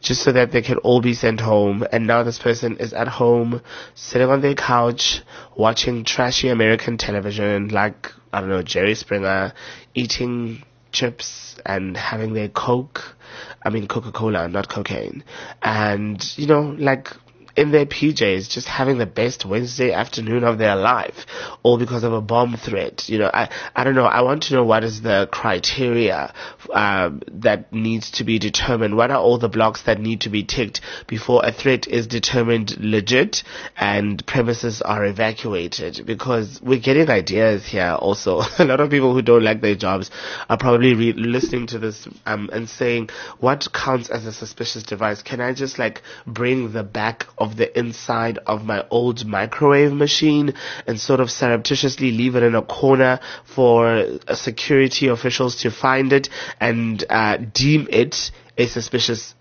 Just 0.00 0.22
so 0.22 0.32
that 0.32 0.52
they 0.52 0.62
can 0.62 0.78
all 0.78 1.00
be 1.00 1.14
sent 1.14 1.40
home. 1.40 1.84
And 1.92 2.06
now 2.06 2.22
this 2.22 2.38
person 2.38 2.76
is 2.78 2.92
at 2.92 3.08
home, 3.08 3.62
sitting 3.94 4.28
on 4.28 4.40
their 4.40 4.54
couch, 4.54 5.22
watching 5.56 6.04
trashy 6.04 6.48
American 6.48 6.96
television, 6.96 7.68
like, 7.68 8.12
I 8.32 8.40
don't 8.40 8.48
know, 8.48 8.62
Jerry 8.62 8.94
Springer, 8.94 9.52
eating 9.94 10.62
chips 10.92 11.56
and 11.64 11.96
having 11.96 12.32
their 12.32 12.48
Coke. 12.48 13.16
I 13.62 13.70
mean, 13.70 13.86
Coca-Cola, 13.86 14.48
not 14.48 14.68
cocaine. 14.68 15.24
And, 15.62 16.22
you 16.38 16.46
know, 16.46 16.74
like, 16.78 17.10
in 17.56 17.72
their 17.72 17.86
PJs 17.86 18.48
just 18.50 18.68
having 18.68 18.98
the 18.98 19.06
best 19.06 19.44
Wednesday 19.44 19.92
afternoon 19.92 20.44
of 20.44 20.58
their 20.58 20.76
life, 20.76 21.26
all 21.62 21.78
because 21.78 22.04
of 22.04 22.12
a 22.12 22.20
bomb 22.20 22.56
threat. 22.56 23.08
You 23.08 23.18
know, 23.18 23.30
I, 23.32 23.48
I 23.74 23.84
don't 23.84 23.94
know. 23.94 24.04
I 24.04 24.22
want 24.22 24.44
to 24.44 24.54
know 24.54 24.64
what 24.64 24.84
is 24.84 25.02
the 25.02 25.28
criteria 25.30 26.32
um, 26.72 27.22
that 27.32 27.72
needs 27.72 28.10
to 28.12 28.24
be 28.24 28.38
determined. 28.38 28.96
What 28.96 29.10
are 29.10 29.18
all 29.18 29.38
the 29.38 29.48
blocks 29.48 29.82
that 29.82 30.00
need 30.00 30.22
to 30.22 30.30
be 30.30 30.44
ticked 30.44 30.80
before 31.06 31.44
a 31.44 31.52
threat 31.52 31.88
is 31.88 32.06
determined 32.06 32.76
legit 32.78 33.42
and 33.76 34.24
premises 34.26 34.82
are 34.82 35.04
evacuated? 35.04 36.02
Because 36.06 36.60
we're 36.62 36.80
getting 36.80 37.08
ideas 37.10 37.66
here 37.66 37.96
also. 37.98 38.42
a 38.58 38.64
lot 38.64 38.80
of 38.80 38.90
people 38.90 39.14
who 39.14 39.22
don't 39.22 39.42
like 39.44 39.60
their 39.60 39.74
jobs 39.74 40.10
are 40.48 40.58
probably 40.58 40.94
re- 40.94 41.12
listening 41.12 41.66
to 41.68 41.78
this 41.78 42.08
um, 42.26 42.50
and 42.52 42.68
saying, 42.68 43.10
what 43.38 43.66
counts 43.72 44.10
as 44.10 44.26
a 44.26 44.32
suspicious 44.32 44.82
device? 44.82 45.22
Can 45.22 45.40
I 45.40 45.52
just 45.52 45.78
like 45.78 46.02
bring 46.26 46.72
the 46.72 46.82
back 46.82 47.26
of 47.40 47.56
the 47.56 47.76
inside 47.78 48.38
of 48.46 48.64
my 48.64 48.84
old 48.90 49.24
microwave 49.26 49.92
machine 49.92 50.54
and 50.86 51.00
sort 51.00 51.20
of 51.20 51.30
surreptitiously 51.30 52.12
leave 52.12 52.36
it 52.36 52.42
in 52.42 52.54
a 52.54 52.62
corner 52.62 53.18
for 53.44 54.04
security 54.34 55.08
officials 55.08 55.56
to 55.62 55.70
find 55.70 56.12
it 56.12 56.28
and 56.60 57.04
uh, 57.08 57.36
deem 57.36 57.88
it 57.90 58.30
a 58.58 58.66
suspicious 58.66 59.34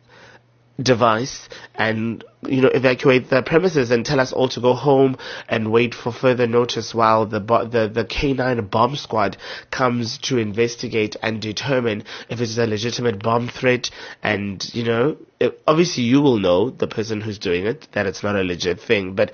device 0.81 1.49
and 1.75 2.23
you 2.47 2.61
know 2.61 2.69
evacuate 2.69 3.29
the 3.29 3.41
premises 3.41 3.91
and 3.91 4.05
tell 4.05 4.19
us 4.19 4.31
all 4.31 4.47
to 4.47 4.61
go 4.61 4.73
home 4.73 5.17
and 5.47 5.71
wait 5.71 5.93
for 5.93 6.11
further 6.11 6.47
notice 6.47 6.93
while 6.93 7.25
the 7.25 7.39
the 7.39 7.89
the 7.93 8.05
K9 8.05 8.69
bomb 8.69 8.95
squad 8.95 9.37
comes 9.71 10.17
to 10.19 10.37
investigate 10.37 11.15
and 11.21 11.41
determine 11.41 12.03
if 12.29 12.39
it's 12.39 12.57
a 12.57 12.65
legitimate 12.65 13.21
bomb 13.21 13.47
threat. 13.49 13.89
And 14.23 14.63
you 14.73 14.83
know 14.83 15.17
it, 15.39 15.61
obviously 15.67 16.03
you 16.03 16.21
will 16.21 16.39
know 16.39 16.69
the 16.69 16.87
person 16.87 17.21
who's 17.21 17.39
doing 17.39 17.65
it 17.65 17.87
that 17.91 18.05
it's 18.05 18.23
not 18.23 18.35
a 18.35 18.43
legit 18.43 18.79
thing. 18.79 19.15
But 19.15 19.31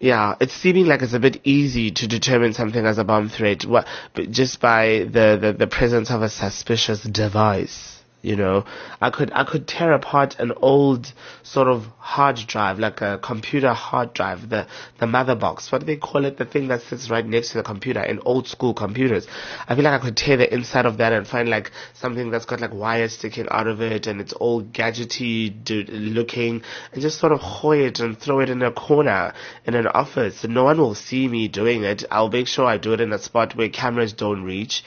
yeah, 0.00 0.36
it's 0.40 0.52
seeming 0.52 0.86
like 0.86 1.02
it's 1.02 1.12
a 1.14 1.20
bit 1.20 1.40
easy 1.44 1.90
to 1.90 2.06
determine 2.06 2.52
something 2.54 2.84
as 2.86 2.98
a 2.98 3.04
bomb 3.04 3.28
threat 3.28 3.64
what, 3.64 3.86
just 4.30 4.60
by 4.60 5.06
the, 5.10 5.38
the, 5.40 5.54
the 5.58 5.66
presence 5.66 6.10
of 6.10 6.22
a 6.22 6.28
suspicious 6.28 7.02
device 7.02 7.97
you 8.22 8.36
know. 8.36 8.64
I 9.00 9.10
could 9.10 9.30
i 9.32 9.44
could 9.44 9.66
tear 9.68 9.92
apart 9.92 10.38
an 10.38 10.52
old 10.56 11.12
sort 11.42 11.68
of 11.68 11.86
hard 11.98 12.36
drive 12.36 12.78
like 12.78 13.00
a 13.00 13.18
computer 13.18 13.72
hard 13.72 14.12
drive 14.12 14.48
the 14.48 14.66
the 14.98 15.06
mother 15.06 15.34
box. 15.34 15.70
What 15.70 15.80
do 15.80 15.86
they 15.86 15.96
call 15.96 16.24
it? 16.24 16.36
The 16.36 16.44
thing 16.44 16.68
that 16.68 16.82
sits 16.82 17.10
right 17.10 17.24
next 17.24 17.50
to 17.50 17.58
the 17.58 17.62
computer 17.62 18.02
in 18.02 18.20
old 18.24 18.48
school 18.48 18.74
computers. 18.74 19.26
I 19.68 19.74
feel 19.74 19.84
like 19.84 20.00
i 20.00 20.04
could 20.04 20.16
tear 20.16 20.36
the 20.36 20.52
inside 20.52 20.86
of 20.86 20.98
that 20.98 21.12
and 21.12 21.26
find 21.26 21.48
like 21.48 21.70
something 21.94 22.30
that's 22.30 22.44
got 22.44 22.60
like 22.60 22.74
wires 22.74 23.12
sticking 23.12 23.46
out 23.50 23.66
of 23.66 23.80
it 23.80 24.06
and 24.06 24.20
it's 24.20 24.32
all 24.32 24.62
gadgety 24.62 25.54
looking 25.90 26.62
and 26.92 27.02
just 27.02 27.18
sort 27.18 27.32
of 27.32 27.40
hoy 27.40 27.84
it 27.84 28.00
and 28.00 28.18
throw 28.18 28.40
it 28.40 28.50
in 28.50 28.62
a 28.62 28.72
corner 28.72 29.32
in 29.64 29.74
an 29.74 29.86
office. 29.86 30.44
No 30.44 30.64
one 30.64 30.78
will 30.78 30.94
see 30.94 31.28
me 31.28 31.48
doing 31.48 31.84
it. 31.84 32.04
I'll 32.10 32.30
make 32.30 32.48
sure 32.48 32.66
i 32.66 32.78
do 32.78 32.92
it 32.92 33.00
in 33.00 33.12
a 33.12 33.18
spot 33.18 33.54
where 33.54 33.68
cameras 33.68 34.12
don't 34.12 34.42
reach 34.42 34.82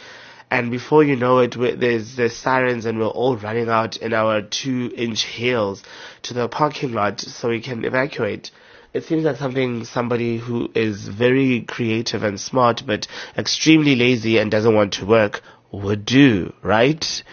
and 0.52 0.70
before 0.70 1.02
you 1.04 1.16
know 1.16 1.40
it, 1.40 1.56
there's 1.80 2.18
there's 2.18 2.36
sirens, 2.36 2.86
and 2.86 3.00
we're 3.00 3.08
all 3.08 3.38
running 3.38 3.70
out 3.70 3.96
in 3.96 4.14
our 4.14 4.42
two-inch 4.42 5.24
heels 5.24 5.82
to 6.24 6.34
the 6.34 6.50
parking 6.50 6.92
lot 6.92 7.22
so 7.22 7.48
we 7.50 7.62
can 7.62 7.86
evacuate. 7.86 8.52
It 8.94 9.06
seems 9.06 9.24
like 9.24 9.38
something 9.38 9.86
somebody 9.86 10.38
who 10.38 10.70
is 10.76 11.08
very 11.08 11.62
creative 11.62 12.24
and 12.24 12.38
smart, 12.38 12.84
but 12.86 13.08
extremely 13.38 13.96
lazy 13.96 14.38
and 14.38 14.52
doesn't 14.52 14.76
want 14.76 14.92
to 14.94 15.06
work 15.06 15.42
would 15.72 16.04
do, 16.04 16.54
right? 16.62 17.24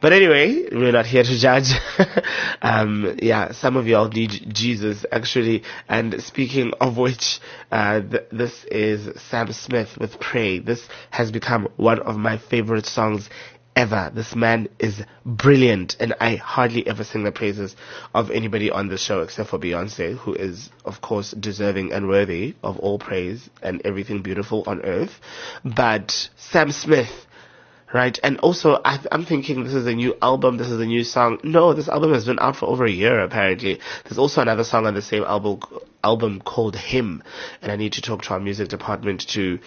But 0.00 0.12
anyway, 0.12 0.68
we're 0.70 0.92
not 0.92 1.06
here 1.06 1.24
to 1.24 1.38
judge. 1.38 1.72
um, 2.62 3.18
yeah, 3.20 3.50
some 3.50 3.76
of 3.76 3.88
y'all 3.88 4.08
need 4.08 4.54
Jesus 4.54 5.04
actually. 5.10 5.64
And 5.88 6.22
speaking 6.22 6.72
of 6.80 6.96
which, 6.96 7.40
uh, 7.72 8.02
th- 8.02 8.28
this 8.30 8.64
is 8.66 9.20
Sam 9.20 9.52
Smith 9.52 9.98
with 9.98 10.20
Pray. 10.20 10.60
This 10.60 10.86
has 11.10 11.32
become 11.32 11.68
one 11.76 11.98
of 11.98 12.16
my 12.16 12.38
favorite 12.38 12.86
songs 12.86 13.28
ever. 13.74 14.10
This 14.14 14.34
man 14.34 14.68
is 14.78 15.02
brilliant, 15.24 15.96
and 16.00 16.14
I 16.20 16.34
hardly 16.36 16.86
ever 16.86 17.04
sing 17.04 17.24
the 17.24 17.32
praises 17.32 17.76
of 18.12 18.30
anybody 18.30 18.70
on 18.70 18.88
the 18.88 18.98
show 18.98 19.22
except 19.22 19.50
for 19.50 19.58
Beyonce, 19.58 20.16
who 20.16 20.34
is, 20.34 20.70
of 20.84 21.00
course, 21.00 21.30
deserving 21.32 21.92
and 21.92 22.08
worthy 22.08 22.54
of 22.62 22.78
all 22.78 22.98
praise 22.98 23.48
and 23.62 23.80
everything 23.84 24.22
beautiful 24.22 24.64
on 24.66 24.82
earth. 24.82 25.20
But 25.64 26.28
Sam 26.36 26.72
Smith 26.72 27.26
right? 27.92 28.18
And 28.22 28.38
also, 28.38 28.80
I, 28.84 28.98
am 29.10 29.24
thinking 29.24 29.64
this 29.64 29.74
is 29.74 29.86
a 29.86 29.94
new 29.94 30.14
album, 30.20 30.56
this 30.56 30.68
is 30.68 30.80
a 30.80 30.86
new 30.86 31.04
song. 31.04 31.38
No, 31.42 31.72
this 31.72 31.88
album 31.88 32.12
has 32.12 32.26
been 32.26 32.38
out 32.38 32.56
for 32.56 32.66
over 32.66 32.84
a 32.84 32.90
year, 32.90 33.20
apparently. 33.20 33.80
There's 34.04 34.18
also 34.18 34.42
another 34.42 34.64
song 34.64 34.86
on 34.86 34.94
the 34.94 35.02
same 35.02 35.24
album, 35.24 35.60
album 36.04 36.40
called 36.40 36.76
Him, 36.76 37.22
and 37.62 37.72
I 37.72 37.76
need 37.76 37.94
to 37.94 38.02
talk 38.02 38.22
to 38.22 38.30
our 38.30 38.40
music 38.40 38.68
department 38.68 39.26
to 39.30 39.58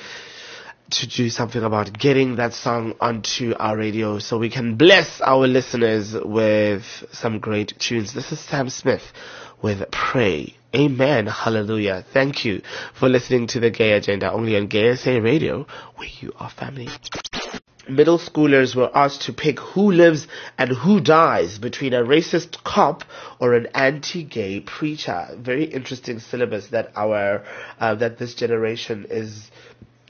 to 0.91 1.07
do 1.07 1.29
something 1.29 1.63
about 1.63 1.97
getting 1.97 2.35
that 2.35 2.53
song 2.53 2.93
onto 2.99 3.53
our 3.57 3.77
radio 3.77 4.19
so 4.19 4.37
we 4.37 4.49
can 4.49 4.75
bless 4.75 5.21
our 5.21 5.47
listeners 5.47 6.13
with 6.13 6.83
some 7.13 7.39
great 7.39 7.73
tunes. 7.79 8.13
This 8.13 8.33
is 8.33 8.41
Sam 8.41 8.69
Smith 8.69 9.13
with 9.61 9.89
Pray. 9.89 10.53
Amen. 10.75 11.27
Hallelujah. 11.27 12.03
Thank 12.11 12.43
you 12.43 12.61
for 12.93 13.07
listening 13.07 13.47
to 13.47 13.61
the 13.61 13.69
Gay 13.69 13.93
Agenda 13.93 14.33
only 14.33 14.57
on 14.57 14.67
Gay 14.67 14.95
SA 14.95 15.11
Radio, 15.11 15.65
where 15.95 16.09
you 16.19 16.33
are 16.37 16.49
family 16.49 16.89
middle 17.89 18.17
schoolers 18.19 18.75
were 18.75 18.91
asked 18.95 19.23
to 19.23 19.33
pick 19.33 19.59
who 19.59 19.91
lives 19.91 20.27
and 20.57 20.69
who 20.71 20.99
dies 20.99 21.57
between 21.59 21.93
a 21.93 22.03
racist 22.03 22.63
cop 22.63 23.03
or 23.39 23.53
an 23.53 23.67
anti-gay 23.73 24.59
preacher. 24.61 25.27
Very 25.37 25.65
interesting 25.65 26.19
syllabus 26.19 26.67
that 26.67 26.91
our 26.95 27.43
uh, 27.79 27.95
that 27.95 28.17
this 28.17 28.33
generation 28.35 29.05
is 29.09 29.49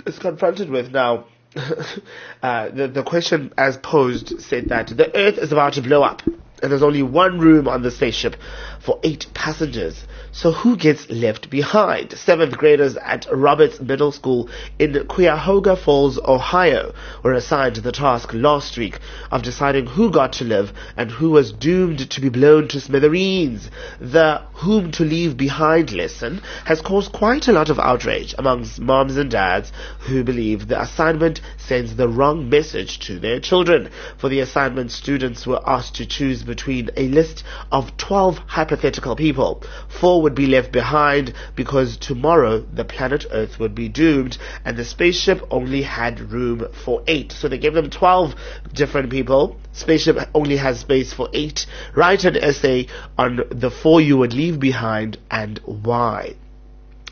is 0.06 0.20
confronted 0.20 0.70
with 0.70 0.92
now. 0.92 1.26
uh, 2.42 2.70
the 2.70 2.88
the 2.88 3.04
question 3.04 3.54
as 3.58 3.76
posed 3.78 4.42
said 4.42 4.70
that 4.70 4.88
the 4.88 5.14
Earth 5.16 5.38
is 5.38 5.52
about 5.52 5.74
to 5.74 5.82
blow 5.82 6.02
up 6.02 6.22
and 6.62 6.72
there's 6.72 6.84
only 6.84 7.04
one 7.04 7.40
room 7.40 7.68
on 7.68 7.82
the 7.82 7.92
spaceship 7.92 8.36
for 8.80 9.00
eight 9.04 9.28
passengers. 9.34 10.06
So 10.34 10.52
who 10.52 10.78
gets 10.78 11.10
left 11.10 11.50
behind? 11.50 12.14
Seventh 12.14 12.58
graders 12.58 12.96
at 12.96 13.28
Roberts 13.32 13.82
Middle 13.82 14.12
School 14.12 14.50
in 14.80 15.06
Cuyahoga 15.08 15.76
Falls, 15.76 16.20
Ohio 16.20 16.94
were 17.24 17.34
assigned 17.34 17.76
the 17.78 17.92
task 17.92 18.34
last 18.34 18.78
week 18.78 19.00
of 19.30 19.44
deciding 19.44 19.88
who 19.88 20.10
got 20.10 20.34
to 20.34 20.46
live 20.46 20.72
and 20.96 21.12
who 21.12 21.32
was 21.32 21.52
doomed 21.52 22.10
to 22.10 22.22
be 22.22 22.30
blown 22.30 22.70
to 22.70 22.80
smithereens. 22.80 23.70
The 24.00 24.42
whom 24.54 24.92
to 24.92 25.04
leave 25.04 25.36
behind 25.36 25.92
lesson 25.92 26.42
has 26.66 26.82
caused 26.82 27.12
quite 27.12 27.48
a 27.48 27.52
lot 27.52 27.70
of 27.70 27.80
outrage 27.80 28.34
amongst 28.38 28.80
moms 28.80 29.18
and 29.18 29.30
dads 29.30 29.72
who 30.00 30.24
believe 30.24 30.68
the 30.68 30.82
assignment 30.82 31.42
sends 31.58 31.96
the 31.96 32.08
wrong 32.08 32.50
message 32.50 33.00
to 33.00 33.20
their 33.20 33.40
children. 33.40 33.90
For 34.18 34.30
the 34.30 34.40
assignment, 34.40 34.92
students 34.92 35.46
were 35.46 35.62
asked 35.68 35.96
to 35.96 36.06
choose 36.06 36.44
between 36.52 36.90
a 36.98 37.08
list 37.08 37.46
of 37.72 37.96
12 37.96 38.40
hypothetical 38.40 39.16
people. 39.16 39.64
Four 39.88 40.22
would 40.22 40.36
be 40.36 40.48
left 40.48 40.70
behind 40.74 41.34
because 41.56 41.96
tomorrow 41.96 42.60
the 42.74 42.84
planet 42.84 43.26
Earth 43.32 43.58
would 43.58 43.74
be 43.74 43.88
doomed 43.88 44.38
and 44.66 44.76
the 44.76 44.84
spaceship 44.84 45.40
only 45.50 45.84
had 45.84 46.20
room 46.20 46.68
for 46.84 47.04
eight. 47.08 47.32
So 47.32 47.48
they 47.48 47.58
gave 47.58 47.74
them 47.74 47.90
12 47.90 48.36
different 48.74 49.10
people. 49.10 49.56
Spaceship 49.72 50.18
only 50.36 50.58
has 50.58 50.82
space 50.82 51.14
for 51.14 51.30
eight. 51.32 51.66
Write 51.96 52.26
an 52.26 52.36
essay 52.36 52.88
on 53.18 53.40
the 53.50 53.72
four 53.72 54.02
you 54.02 54.18
would 54.18 54.34
leave 54.34 54.60
behind 54.60 55.18
and 55.30 55.58
why. 55.64 56.36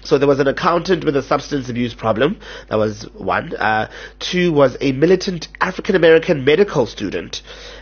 So 0.03 0.17
there 0.17 0.27
was 0.27 0.39
an 0.39 0.47
accountant 0.47 1.03
with 1.03 1.15
a 1.15 1.21
substance 1.21 1.69
abuse 1.69 1.93
problem. 1.93 2.39
That 2.69 2.77
was 2.77 3.03
one. 3.13 3.53
Uh, 3.55 3.89
two 4.19 4.53
was 4.53 4.77
a 4.79 4.91
militant 4.93 5.49
African 5.59 5.95
American 5.95 6.45
medical 6.45 6.85
student. 6.85 7.41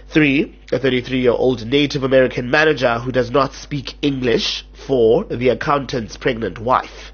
Three, 0.09 0.57
a 0.71 0.79
33 0.79 1.21
year 1.21 1.31
old 1.31 1.65
Native 1.65 2.03
American 2.03 2.49
manager 2.49 2.99
who 2.99 3.11
does 3.11 3.29
not 3.29 3.53
speak 3.53 3.95
English. 4.01 4.65
Four, 4.73 5.25
the 5.25 5.49
accountant's 5.49 6.17
pregnant 6.17 6.59
wife. 6.59 7.11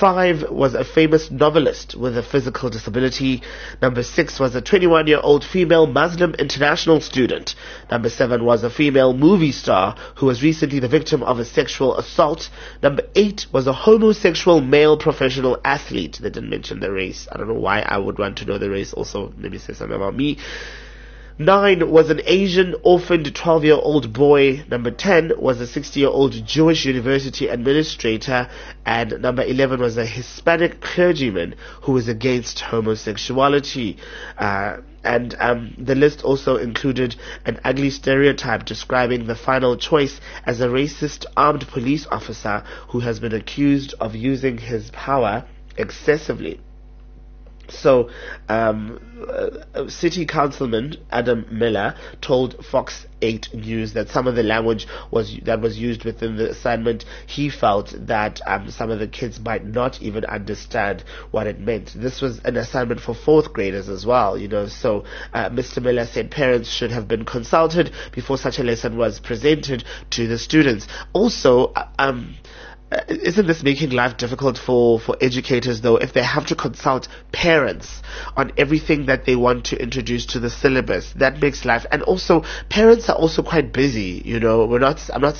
Five 0.00 0.50
was 0.50 0.72
a 0.72 0.82
famous 0.82 1.30
novelist 1.30 1.94
with 1.94 2.16
a 2.16 2.22
physical 2.22 2.70
disability. 2.70 3.42
Number 3.82 4.02
six 4.02 4.40
was 4.40 4.54
a 4.54 4.62
21 4.62 5.06
year 5.06 5.20
old 5.22 5.44
female 5.44 5.86
Muslim 5.86 6.32
international 6.38 7.02
student. 7.02 7.54
Number 7.90 8.08
seven 8.08 8.46
was 8.46 8.64
a 8.64 8.70
female 8.70 9.12
movie 9.12 9.52
star 9.52 9.94
who 10.14 10.24
was 10.24 10.42
recently 10.42 10.78
the 10.78 10.88
victim 10.88 11.22
of 11.22 11.38
a 11.38 11.44
sexual 11.44 11.98
assault. 11.98 12.48
Number 12.82 13.02
eight 13.14 13.44
was 13.52 13.66
a 13.66 13.74
homosexual 13.74 14.62
male 14.62 14.96
professional 14.96 15.58
athlete. 15.66 16.18
They 16.22 16.30
didn't 16.30 16.48
mention 16.48 16.80
the 16.80 16.90
race. 16.90 17.28
I 17.30 17.36
don't 17.36 17.48
know 17.48 17.60
why 17.60 17.80
I 17.80 17.98
would 17.98 18.18
want 18.18 18.38
to 18.38 18.46
know 18.46 18.56
the 18.56 18.70
race 18.70 18.94
also. 18.94 19.34
Maybe 19.36 19.58
say 19.58 19.74
something 19.74 19.94
about 19.96 20.16
me. 20.16 20.38
Nine 21.40 21.90
was 21.90 22.10
an 22.10 22.20
Asian 22.26 22.74
orphaned 22.82 23.34
12 23.34 23.64
year 23.64 23.78
old 23.80 24.12
boy. 24.12 24.62
Number 24.70 24.90
10 24.90 25.32
was 25.38 25.58
a 25.58 25.66
60 25.66 25.98
year 26.00 26.10
old 26.10 26.32
Jewish 26.44 26.84
university 26.84 27.48
administrator. 27.48 28.46
And 28.84 29.22
number 29.22 29.42
11 29.42 29.80
was 29.80 29.96
a 29.96 30.04
Hispanic 30.04 30.82
clergyman 30.82 31.54
who 31.84 31.92
was 31.92 32.08
against 32.08 32.60
homosexuality. 32.60 33.96
Uh, 34.36 34.82
and 35.02 35.34
um, 35.40 35.74
the 35.78 35.94
list 35.94 36.24
also 36.24 36.58
included 36.58 37.16
an 37.46 37.58
ugly 37.64 37.88
stereotype 37.88 38.66
describing 38.66 39.24
the 39.24 39.34
final 39.34 39.78
choice 39.78 40.20
as 40.44 40.60
a 40.60 40.68
racist 40.68 41.24
armed 41.38 41.66
police 41.68 42.06
officer 42.08 42.62
who 42.88 43.00
has 43.00 43.18
been 43.18 43.32
accused 43.34 43.94
of 43.98 44.14
using 44.14 44.58
his 44.58 44.90
power 44.90 45.46
excessively. 45.78 46.60
So, 47.70 48.10
um, 48.48 49.00
uh, 49.28 49.88
City 49.88 50.26
Councilman 50.26 50.96
Adam 51.10 51.46
Miller 51.50 51.94
told 52.20 52.64
Fox 52.64 53.06
8 53.22 53.54
News 53.54 53.92
that 53.92 54.08
some 54.08 54.26
of 54.26 54.34
the 54.34 54.42
language 54.42 54.86
was 55.10 55.36
that 55.44 55.60
was 55.60 55.78
used 55.78 56.04
within 56.04 56.36
the 56.36 56.50
assignment, 56.50 57.04
he 57.26 57.50
felt 57.50 57.94
that 58.06 58.40
um, 58.46 58.70
some 58.70 58.90
of 58.90 58.98
the 58.98 59.06
kids 59.06 59.38
might 59.40 59.64
not 59.64 60.00
even 60.02 60.24
understand 60.24 61.04
what 61.30 61.46
it 61.46 61.60
meant. 61.60 61.92
This 61.94 62.20
was 62.20 62.38
an 62.40 62.56
assignment 62.56 63.00
for 63.00 63.14
fourth 63.14 63.52
graders 63.52 63.88
as 63.88 64.06
well, 64.06 64.38
you 64.38 64.48
know. 64.48 64.66
So, 64.66 65.04
uh, 65.32 65.50
Mr. 65.50 65.82
Miller 65.82 66.06
said 66.06 66.30
parents 66.30 66.68
should 66.70 66.90
have 66.90 67.08
been 67.08 67.24
consulted 67.24 67.92
before 68.12 68.38
such 68.38 68.58
a 68.58 68.62
lesson 68.62 68.96
was 68.96 69.20
presented 69.20 69.84
to 70.10 70.26
the 70.26 70.38
students. 70.38 70.86
Also, 71.12 71.66
uh, 71.74 71.88
um, 71.98 72.34
isn't 73.08 73.46
this 73.46 73.62
making 73.62 73.90
life 73.90 74.16
difficult 74.16 74.58
for, 74.58 74.98
for 74.98 75.16
educators 75.20 75.80
though 75.80 75.96
if 75.96 76.12
they 76.12 76.22
have 76.24 76.46
to 76.46 76.56
consult 76.56 77.06
parents 77.30 78.02
on 78.36 78.52
everything 78.56 79.06
that 79.06 79.24
they 79.26 79.36
want 79.36 79.66
to 79.66 79.80
introduce 79.80 80.26
to 80.26 80.40
the 80.40 80.50
syllabus? 80.50 81.12
That 81.16 81.40
makes 81.40 81.64
life, 81.64 81.86
and 81.92 82.02
also 82.02 82.44
parents 82.68 83.08
are 83.08 83.16
also 83.16 83.42
quite 83.42 83.72
busy. 83.72 84.22
You 84.24 84.40
know, 84.40 84.66
we're 84.66 84.80
not. 84.80 85.08
I'm 85.12 85.20
not 85.20 85.36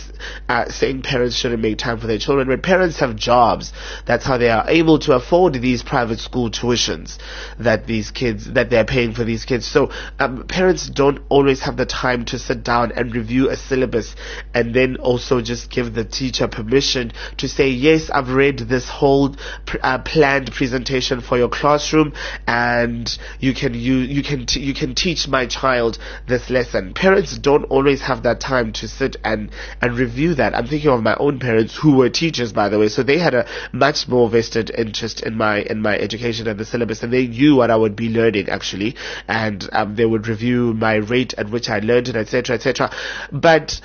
uh, 0.49 0.71
saying 0.71 1.03
parents 1.03 1.37
shouldn't 1.37 1.61
make 1.61 1.79
time 1.79 1.99
for 1.99 2.07
their 2.07 2.19
children, 2.19 2.47
but 2.47 2.63
parents 2.63 3.01
have 3.01 3.17
jobs. 3.17 3.73
That's 4.07 4.25
how 4.25 4.39
they 4.39 4.51
are 4.51 4.69
able 4.69 4.99
to 5.01 5.15
afford 5.15 5.55
these 5.55 5.83
private 5.83 6.21
school 6.21 6.51
tuitions 6.51 7.19
that 7.59 7.87
these 7.87 8.11
kids 8.13 8.53
that 8.53 8.71
they're 8.71 8.85
paying 8.85 9.13
for 9.13 9.25
these 9.25 9.45
kids. 9.45 9.67
So 9.67 9.91
um, 10.21 10.47
parents 10.47 10.89
don't 10.89 11.19
always 11.29 11.63
have 11.63 11.77
the 11.77 11.87
time 11.87 12.25
to 12.27 12.39
sit 12.39 12.63
down 12.63 12.93
and 12.93 13.15
review 13.15 13.51
a 13.51 13.57
syllabus 13.57 14.15
and 14.55 14.73
then 14.75 14.97
also 14.97 15.41
just 15.41 15.71
give 15.71 15.95
the 15.95 16.05
teacher 16.05 16.47
permission 16.47 17.13
to 17.41 17.49
say, 17.49 17.69
yes, 17.69 18.11
I've 18.11 18.31
read 18.31 18.59
this 18.59 18.89
whole 18.89 19.35
uh, 19.83 19.99
planned 19.99 20.53
presentation 20.53 21.21
for 21.21 21.37
your 21.37 21.49
classroom 21.49 22.13
and 22.47 23.19
you 23.39 23.55
can, 23.55 23.75
you, 23.75 23.97
you 23.97 24.23
can, 24.23 24.47
t- 24.47 24.61
you 24.61 24.75
can 24.75 24.95
teach 24.95 25.29
my 25.29 25.47
child 25.47 25.99
this 26.27 26.51
lesson. 26.51 26.95
Parents 26.95 27.37
don't 27.39 27.65
always 27.65 28.03
have 28.03 28.23
that 28.23 28.41
time 28.41 28.73
to 28.75 28.89
sit 28.89 29.17
and, 29.25 29.51
and 29.81 29.97
review 29.99 30.35
that. 30.35 30.55
I'm 30.55 30.67
thinking 30.67 30.91
of 30.91 31.03
my 31.03 31.17
own 31.17 31.39
parents 31.39 31.77
who 31.77 31.97
were 31.97 32.11
teachers, 32.11 32.53
by 32.53 32.69
the 32.69 32.79
way, 32.79 32.89
so 32.89 33.03
they 33.03 33.19
had 33.19 33.35
a 33.35 33.47
much 33.73 34.09
more 34.09 34.29
vested 34.29 34.71
interest 34.71 35.23
in 35.23 35.37
my, 35.37 35.61
in 35.63 35.81
my 35.83 35.99
education 35.99 36.47
and 36.47 36.59
the 36.59 36.65
syllabus 36.65 37.03
and 37.03 37.13
they 37.13 37.27
knew 37.27 37.57
what 37.57 37.71
I 37.71 37.77
would 37.77 37.97
be 37.97 38.09
learning 38.09 38.49
actually 38.49 38.97
and 39.29 39.69
um, 39.73 39.97
they 39.97 40.07
would 40.07 40.29
review 40.29 40.75
my 40.75 40.97
rate 40.97 41.35
at 41.39 41.51
which 41.51 41.69
I 41.69 41.79
learned 41.81 42.09
it, 42.09 42.17
etc., 42.17 42.57
etc. 42.57 42.91
But 43.33 43.81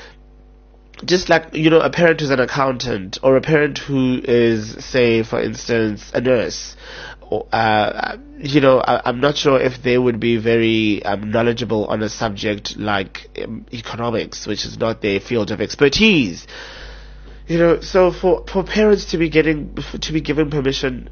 just 1.05 1.29
like 1.29 1.53
you 1.53 1.69
know 1.69 1.79
a 1.79 1.89
parent 1.89 2.19
who's 2.19 2.29
an 2.29 2.39
accountant 2.39 3.17
or 3.23 3.37
a 3.37 3.41
parent 3.41 3.77
who 3.77 4.21
is 4.23 4.83
say 4.83 5.23
for 5.23 5.41
instance 5.41 6.11
a 6.13 6.21
nurse 6.21 6.75
uh, 7.31 8.17
you 8.37 8.61
know 8.61 8.79
I, 8.79 9.09
am 9.09 9.19
not 9.19 9.37
sure 9.37 9.59
if 9.59 9.81
they 9.81 9.97
would 9.97 10.19
be 10.19 10.37
very 10.37 11.03
um, 11.03 11.31
knowledgeable 11.31 11.85
on 11.85 12.03
a 12.03 12.09
subject 12.09 12.77
like 12.77 13.27
um, 13.43 13.65
economics 13.73 14.45
which 14.45 14.65
is 14.65 14.77
not 14.77 15.01
their 15.01 15.19
field 15.19 15.51
of 15.51 15.61
expertise. 15.61 16.45
You 17.47 17.57
know 17.59 17.81
so 17.81 18.11
for 18.11 18.45
for 18.47 18.63
parents 18.63 19.05
to 19.11 19.17
be 19.17 19.29
getting 19.29 19.75
to 20.01 20.13
be 20.13 20.21
given 20.21 20.49
permission 20.49 21.09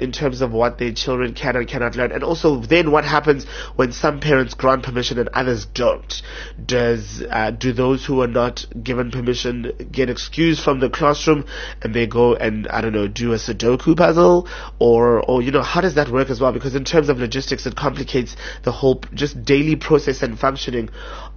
in 0.00 0.12
terms 0.12 0.40
of 0.40 0.52
what 0.52 0.78
their 0.78 0.92
children 0.92 1.34
can 1.34 1.56
and 1.56 1.66
cannot 1.68 1.96
learn, 1.96 2.12
and 2.12 2.22
also 2.22 2.56
then 2.60 2.90
what 2.90 3.04
happens 3.04 3.44
when 3.76 3.92
some 3.92 4.20
parents 4.20 4.54
grant 4.54 4.82
permission 4.84 5.18
and 5.18 5.28
others 5.30 5.66
don't. 5.66 6.22
Does 6.64 7.22
uh, 7.28 7.50
do 7.50 7.72
those 7.72 8.04
who 8.04 8.22
are 8.22 8.28
not 8.28 8.64
given 8.82 9.10
permission 9.10 9.72
get 9.90 10.08
excused 10.08 10.62
from 10.62 10.80
the 10.80 10.88
classroom 10.88 11.44
and 11.82 11.92
they 11.94 12.06
go 12.06 12.34
and 12.34 12.68
I 12.68 12.80
don't 12.80 12.92
know 12.92 13.08
do 13.08 13.32
a 13.32 13.36
Sudoku 13.36 13.96
puzzle, 13.96 14.48
or 14.78 15.20
or 15.20 15.42
you 15.42 15.50
know 15.50 15.62
how 15.62 15.80
does 15.80 15.94
that 15.96 16.08
work 16.08 16.30
as 16.30 16.40
well? 16.40 16.52
Because 16.52 16.74
in 16.74 16.84
terms 16.84 17.08
of 17.08 17.18
logistics, 17.18 17.66
it 17.66 17.76
complicates 17.76 18.36
the 18.62 18.72
whole 18.72 19.02
just 19.12 19.44
daily 19.44 19.76
process 19.76 20.22
and 20.22 20.38
functioning 20.38 20.88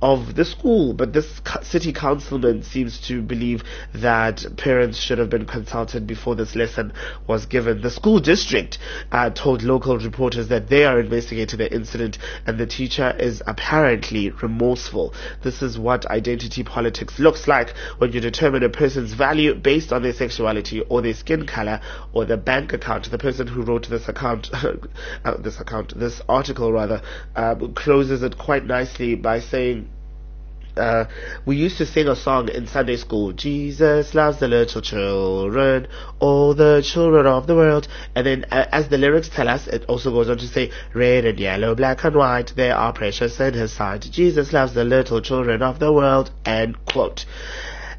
of 0.01 0.35
the 0.35 0.45
school. 0.45 0.93
But 0.93 1.13
this 1.13 1.41
city 1.63 1.91
councilman 1.91 2.63
seems 2.63 2.99
to 3.07 3.21
believe 3.21 3.63
that 3.93 4.45
parents 4.57 4.99
should 4.99 5.17
have 5.17 5.29
been 5.29 5.45
consulted 5.45 6.05
before 6.05 6.35
this 6.35 6.55
lesson 6.55 6.93
was 7.27 7.45
given. 7.45 7.81
The 7.81 7.89
school 7.89 8.19
district 8.27 8.77
uh, 9.13 9.29
told 9.29 9.63
local 9.63 9.97
reporters 9.97 10.49
that 10.49 10.67
they 10.67 10.83
are 10.83 10.99
investigating 10.99 11.57
the 11.59 11.73
incident 11.73 12.17
and 12.45 12.57
the 12.57 12.67
teacher 12.67 13.15
is 13.17 13.41
apparently 13.47 14.31
remorseful. 14.31 15.13
This 15.43 15.61
is 15.61 15.79
what 15.79 16.05
identity 16.07 16.61
politics 16.65 17.19
looks 17.19 17.47
like 17.47 17.69
when 17.99 18.11
you 18.11 18.19
determine 18.19 18.63
a 18.63 18.69
person's 18.69 19.13
value 19.13 19.55
based 19.55 19.93
on 19.93 20.03
their 20.03 20.11
sexuality 20.11 20.81
or 20.89 21.01
their 21.01 21.13
skin 21.13 21.45
color 21.47 21.79
or 22.11 22.25
their 22.25 22.35
bank 22.35 22.73
account. 22.73 23.09
The 23.09 23.17
person 23.17 23.47
who 23.47 23.61
wrote 23.61 23.87
this 23.87 24.09
account, 24.09 24.49
uh, 24.53 25.37
this 25.37 25.61
account, 25.61 25.97
this 25.97 26.21
article 26.27 26.73
rather, 26.73 27.01
uh, 27.33 27.55
closes 27.75 28.23
it 28.23 28.37
quite 28.37 28.65
nicely 28.65 29.15
by 29.15 29.39
saying 29.39 29.87
uh, 30.77 31.09
we 31.45 31.57
used 31.57 31.77
to 31.77 31.85
sing 31.85 32.07
a 32.07 32.15
song 32.15 32.49
in 32.49 32.67
Sunday 32.67 32.97
school. 32.97 33.33
Jesus 33.33 34.13
loves 34.13 34.39
the 34.39 34.47
little 34.47 34.81
children, 34.81 35.87
all 36.19 36.53
the 36.53 36.81
children 36.85 37.25
of 37.25 37.47
the 37.47 37.55
world. 37.55 37.87
And 38.15 38.25
then, 38.25 38.45
uh, 38.51 38.65
as 38.71 38.89
the 38.89 38.97
lyrics 38.97 39.29
tell 39.29 39.49
us, 39.49 39.67
it 39.67 39.85
also 39.85 40.11
goes 40.11 40.29
on 40.29 40.37
to 40.37 40.47
say, 40.47 40.71
red 40.93 41.25
and 41.25 41.39
yellow, 41.39 41.75
black 41.75 42.03
and 42.03 42.15
white, 42.15 42.53
they 42.55 42.71
are 42.71 42.93
precious 42.93 43.39
in 43.39 43.53
His 43.53 43.73
sight. 43.73 44.01
Jesus 44.11 44.53
loves 44.53 44.73
the 44.73 44.83
little 44.83 45.21
children 45.21 45.61
of 45.61 45.79
the 45.79 45.91
world. 45.91 46.31
End 46.45 46.77
quote. 46.85 47.25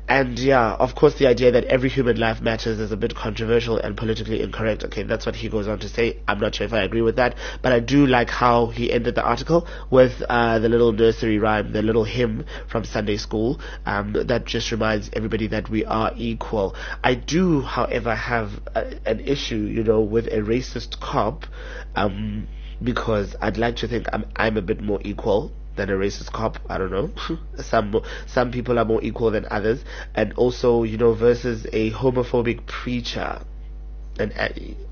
And 0.09 0.39
yeah, 0.39 0.73
of 0.73 0.95
course, 0.95 1.17
the 1.17 1.27
idea 1.27 1.53
that 1.53 1.65
every 1.65 1.91
human 1.91 2.19
life 2.19 2.41
matters 2.41 2.81
is 2.81 2.91
a 2.93 2.97
bit 2.97 3.15
controversial 3.15 3.77
and 3.77 3.95
politically 3.95 4.41
incorrect. 4.41 4.83
Okay, 4.85 5.03
that's 5.03 5.27
what 5.27 5.37
he 5.37 5.51
goes 5.51 5.69
on 5.69 5.79
to 5.81 5.89
say. 5.89 6.21
I'm 6.27 6.41
not 6.41 6.55
sure 6.55 6.67
if 6.67 6.73
I 6.73 6.81
agree 6.81 7.03
with 7.03 7.17
that, 7.17 7.35
but 7.61 7.73
I 7.73 7.81
do 7.81 8.07
like 8.07 8.31
how 8.31 8.69
he 8.69 8.91
ended 8.91 9.17
the 9.17 9.23
article 9.23 9.69
with 9.91 10.23
uh, 10.29 10.61
the 10.61 10.69
little 10.71 10.93
nursery 10.93 11.39
rhyme, 11.39 11.73
the 11.73 11.83
little 11.83 12.05
hymn 12.05 12.47
from 12.69 12.85
Sunday 12.85 13.19
school. 13.19 13.61
Um, 13.85 14.15
that 14.15 14.47
just 14.47 14.71
reminds 14.71 15.11
everybody 15.13 15.47
that 15.49 15.69
we 15.69 15.85
are 15.85 16.13
equal. 16.17 16.75
I 17.05 17.15
do, 17.15 17.61
however, 17.61 18.15
have 18.15 18.63
a, 18.75 18.99
an 19.07 19.21
issue, 19.21 19.57
you 19.57 19.85
know, 19.85 20.01
with 20.01 20.27
a 20.29 20.39
racist 20.39 21.01
cop. 21.01 21.45
Um, 21.95 22.49
because 22.83 23.35
I'd 23.41 23.57
like 23.59 23.77
to 23.77 23.89
think 23.89 24.07
I'm 24.13 24.25
I'm 24.37 24.57
a 24.57 24.63
bit 24.63 24.81
more 24.81 25.01
equal 25.03 25.53
than 25.79 25.89
a 25.89 25.95
racist 25.95 26.31
cop. 26.33 26.59
I 26.69 26.77
don't 26.77 26.91
know. 26.91 27.11
some 27.63 28.03
some 28.27 28.51
people 28.53 28.79
are 28.79 28.85
more 28.85 29.03
equal 29.03 29.31
than 29.31 29.47
others, 29.51 29.83
and 30.15 30.35
also 30.35 30.83
you 30.83 30.99
know 30.99 31.15
versus 31.15 31.67
a 31.73 31.91
homophobic 31.93 32.67
preacher. 32.67 33.41
And 34.21 34.33
uh, 34.37 34.49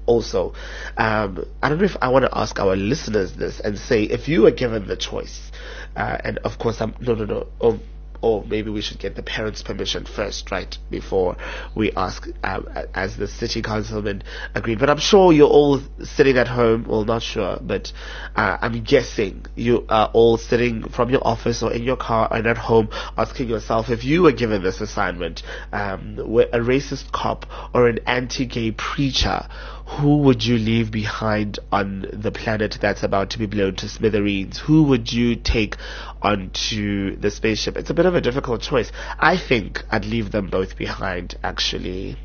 also, 0.07 0.55
um, 0.97 1.45
I 1.61 1.69
don't 1.69 1.79
know 1.79 1.85
if 1.85 1.97
I 2.01 2.09
want 2.11 2.25
to 2.27 2.39
ask 2.39 2.61
our 2.61 2.77
listeners 2.77 3.33
this 3.33 3.59
and 3.59 3.77
say 3.77 4.05
if 4.05 4.29
you 4.29 4.43
were 4.43 4.53
given 4.53 4.87
the 4.87 4.97
choice, 4.97 5.51
uh, 5.97 6.17
and 6.25 6.39
of 6.39 6.59
course 6.59 6.81
I'm 6.81 6.95
no 7.01 7.15
no 7.15 7.25
no. 7.25 7.47
Oh, 7.61 7.81
or 8.21 8.45
maybe 8.45 8.71
we 8.71 8.81
should 8.81 8.99
get 8.99 9.15
the 9.17 9.23
parents' 9.23 9.63
permission 9.63 10.05
first, 10.05 10.51
right, 10.51 10.77
before 10.91 11.37
we 11.75 11.93
ask, 11.93 12.29
um, 12.43 12.69
as 12.95 13.17
the 13.17 13.27
city 13.29 13.63
councilman 13.63 14.23
agreed. 14.55 14.79
But 14.79 14.91
I'm 14.91 14.99
sure 14.99 15.33
you're 15.33 15.49
all 15.49 15.81
sitting 16.03 16.37
at 16.39 16.49
home, 16.49 16.85
well, 16.89 17.05
not 17.05 17.23
sure, 17.23 17.59
but 17.61 17.93
uh, 18.35 18.59
I'm 18.61 18.83
guessing 18.83 19.47
you 19.55 19.85
are 19.89 20.11
all 20.13 20.37
sitting 20.37 20.89
from 20.89 21.11
your 21.11 21.27
office 21.27 21.63
or 21.63 21.73
in 21.73 21.83
your 21.83 21.97
car 21.97 22.29
and 22.31 22.47
at 22.47 22.59
home 22.59 22.89
asking 23.17 23.49
yourself 23.49 23.91
if 23.91 24.05
you 24.05 24.23
were 24.23 24.33
given 24.33 24.63
this 24.63 24.81
assignment, 24.81 25.43
um, 25.73 26.19
a 26.19 26.59
racist 26.59 27.11
cop 27.13 27.47
or 27.75 27.89
an 27.89 27.99
anti-gay 28.07 28.73
preacher 28.73 29.47
who 29.87 30.19
would 30.19 30.45
you 30.45 30.59
leave 30.59 30.91
behind 30.91 31.61
on 31.71 32.07
the 32.13 32.33
planet 32.33 32.77
that's 32.81 33.05
about 33.05 33.31
to 33.31 33.39
be 33.39 33.47
blown 33.47 33.77
to 33.77 33.89
smithereens? 33.89 34.59
Who 34.59 34.83
would 34.85 35.13
you 35.13 35.37
take 35.37 35.77
onto 36.21 37.17
the 37.17 37.31
spaceship? 37.31 37.77
It's 37.77 37.91
a 37.91 37.95
bit 37.95 38.05
of 38.05 38.15
a 38.17 38.21
difficult 38.21 38.63
choice. 38.63 38.91
I 39.19 39.37
think 39.37 39.85
I'd 39.91 40.05
leave 40.05 40.33
them 40.33 40.49
both 40.49 40.77
behind, 40.77 41.37
actually. 41.43 42.17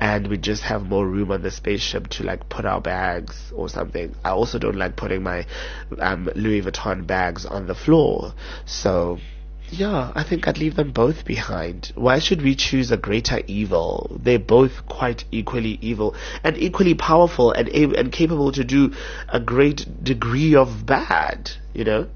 And 0.00 0.26
we 0.26 0.36
just 0.36 0.64
have 0.64 0.82
more 0.82 1.06
room 1.06 1.30
on 1.30 1.42
the 1.42 1.50
spaceship 1.50 2.08
to 2.08 2.24
like 2.24 2.48
put 2.48 2.64
our 2.64 2.80
bags 2.80 3.52
or 3.54 3.68
something. 3.68 4.16
I 4.24 4.30
also 4.30 4.58
don't 4.58 4.76
like 4.76 4.96
putting 4.96 5.22
my 5.22 5.46
um, 6.00 6.28
Louis 6.34 6.62
Vuitton 6.62 7.06
bags 7.06 7.46
on 7.46 7.68
the 7.68 7.74
floor. 7.74 8.34
So 8.66 9.18
yeah, 9.72 10.12
I 10.14 10.22
think 10.22 10.46
I'd 10.46 10.58
leave 10.58 10.76
them 10.76 10.92
both 10.92 11.24
behind. 11.24 11.92
Why 11.94 12.18
should 12.18 12.42
we 12.42 12.54
choose 12.54 12.90
a 12.90 12.98
greater 12.98 13.40
evil? 13.46 14.18
They're 14.20 14.38
both 14.38 14.86
quite 14.86 15.24
equally 15.32 15.78
evil 15.80 16.14
and 16.44 16.58
equally 16.58 16.94
powerful 16.94 17.52
and 17.52 17.68
and 17.68 18.12
capable 18.12 18.52
to 18.52 18.64
do 18.64 18.92
a 19.28 19.40
great 19.40 20.04
degree 20.04 20.54
of 20.54 20.84
bad, 20.84 21.52
you 21.72 21.84
know? 21.84 22.08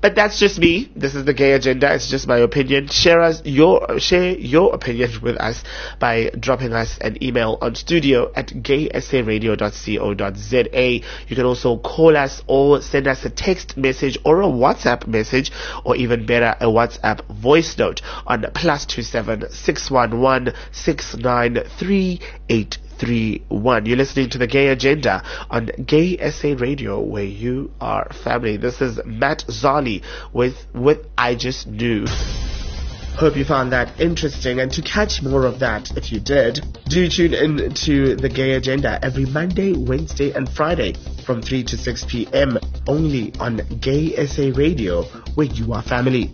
But 0.00 0.14
that's 0.14 0.38
just 0.38 0.58
me. 0.58 0.90
This 0.96 1.14
is 1.14 1.24
the 1.24 1.34
gay 1.34 1.52
agenda. 1.52 1.92
It's 1.94 2.08
just 2.08 2.26
my 2.26 2.38
opinion. 2.38 2.88
Share 2.88 3.20
us 3.20 3.42
your 3.44 3.98
share 3.98 4.32
your 4.38 4.74
opinion 4.74 5.10
with 5.22 5.36
us 5.36 5.62
by 5.98 6.30
dropping 6.38 6.72
us 6.72 6.98
an 6.98 7.22
email 7.22 7.58
on 7.60 7.74
studio 7.74 8.30
at 8.34 8.48
gaysaradio.co.za. 8.48 11.00
You 11.28 11.36
can 11.36 11.44
also 11.44 11.78
call 11.78 12.16
us 12.16 12.42
or 12.46 12.80
send 12.82 13.06
us 13.06 13.24
a 13.24 13.30
text 13.30 13.76
message 13.76 14.18
or 14.24 14.42
a 14.42 14.46
WhatsApp 14.46 15.06
message 15.06 15.52
or 15.84 15.96
even 15.96 16.26
better 16.26 16.56
a 16.60 16.66
WhatsApp 16.66 17.26
voice 17.28 17.76
note 17.78 18.02
on 18.26 18.44
plus 18.54 18.86
two 18.86 19.02
seven 19.02 19.44
six 19.50 19.90
one 19.90 20.20
one 20.20 20.52
six 20.72 21.16
nine 21.16 21.58
three 21.78 22.20
eight 22.48 22.78
three 23.00 23.42
one. 23.48 23.86
You're 23.86 23.96
listening 23.96 24.28
to 24.30 24.38
the 24.38 24.46
Gay 24.46 24.68
Agenda 24.68 25.24
on 25.48 25.70
Gay 25.86 26.18
SA 26.30 26.54
Radio, 26.58 27.00
where 27.00 27.24
you 27.24 27.72
are 27.80 28.06
family. 28.12 28.58
This 28.58 28.82
is 28.82 29.00
Matt 29.04 29.44
Zali 29.48 30.04
with 30.32 30.66
with 30.74 31.06
I 31.16 31.34
Just 31.34 31.66
Knew. 31.66 32.04
Hope 33.16 33.36
you 33.36 33.44
found 33.44 33.72
that 33.72 34.00
interesting. 34.00 34.60
And 34.60 34.70
to 34.72 34.82
catch 34.82 35.22
more 35.22 35.44
of 35.44 35.58
that, 35.58 35.96
if 35.96 36.12
you 36.12 36.20
did, 36.20 36.60
do 36.88 37.08
tune 37.08 37.34
in 37.34 37.74
to 37.86 38.16
the 38.16 38.28
Gay 38.28 38.52
Agenda 38.52 38.98
every 39.02 39.26
Monday, 39.26 39.72
Wednesday, 39.72 40.32
and 40.32 40.48
Friday 40.48 40.94
from 41.24 41.42
3 41.42 41.64
to 41.64 41.76
6 41.76 42.04
p.m. 42.04 42.58
only 42.86 43.32
on 43.40 43.60
Gay 43.80 44.26
SA 44.26 44.52
Radio, 44.54 45.02
where 45.34 45.46
you 45.46 45.72
are 45.72 45.82
family. 45.82 46.32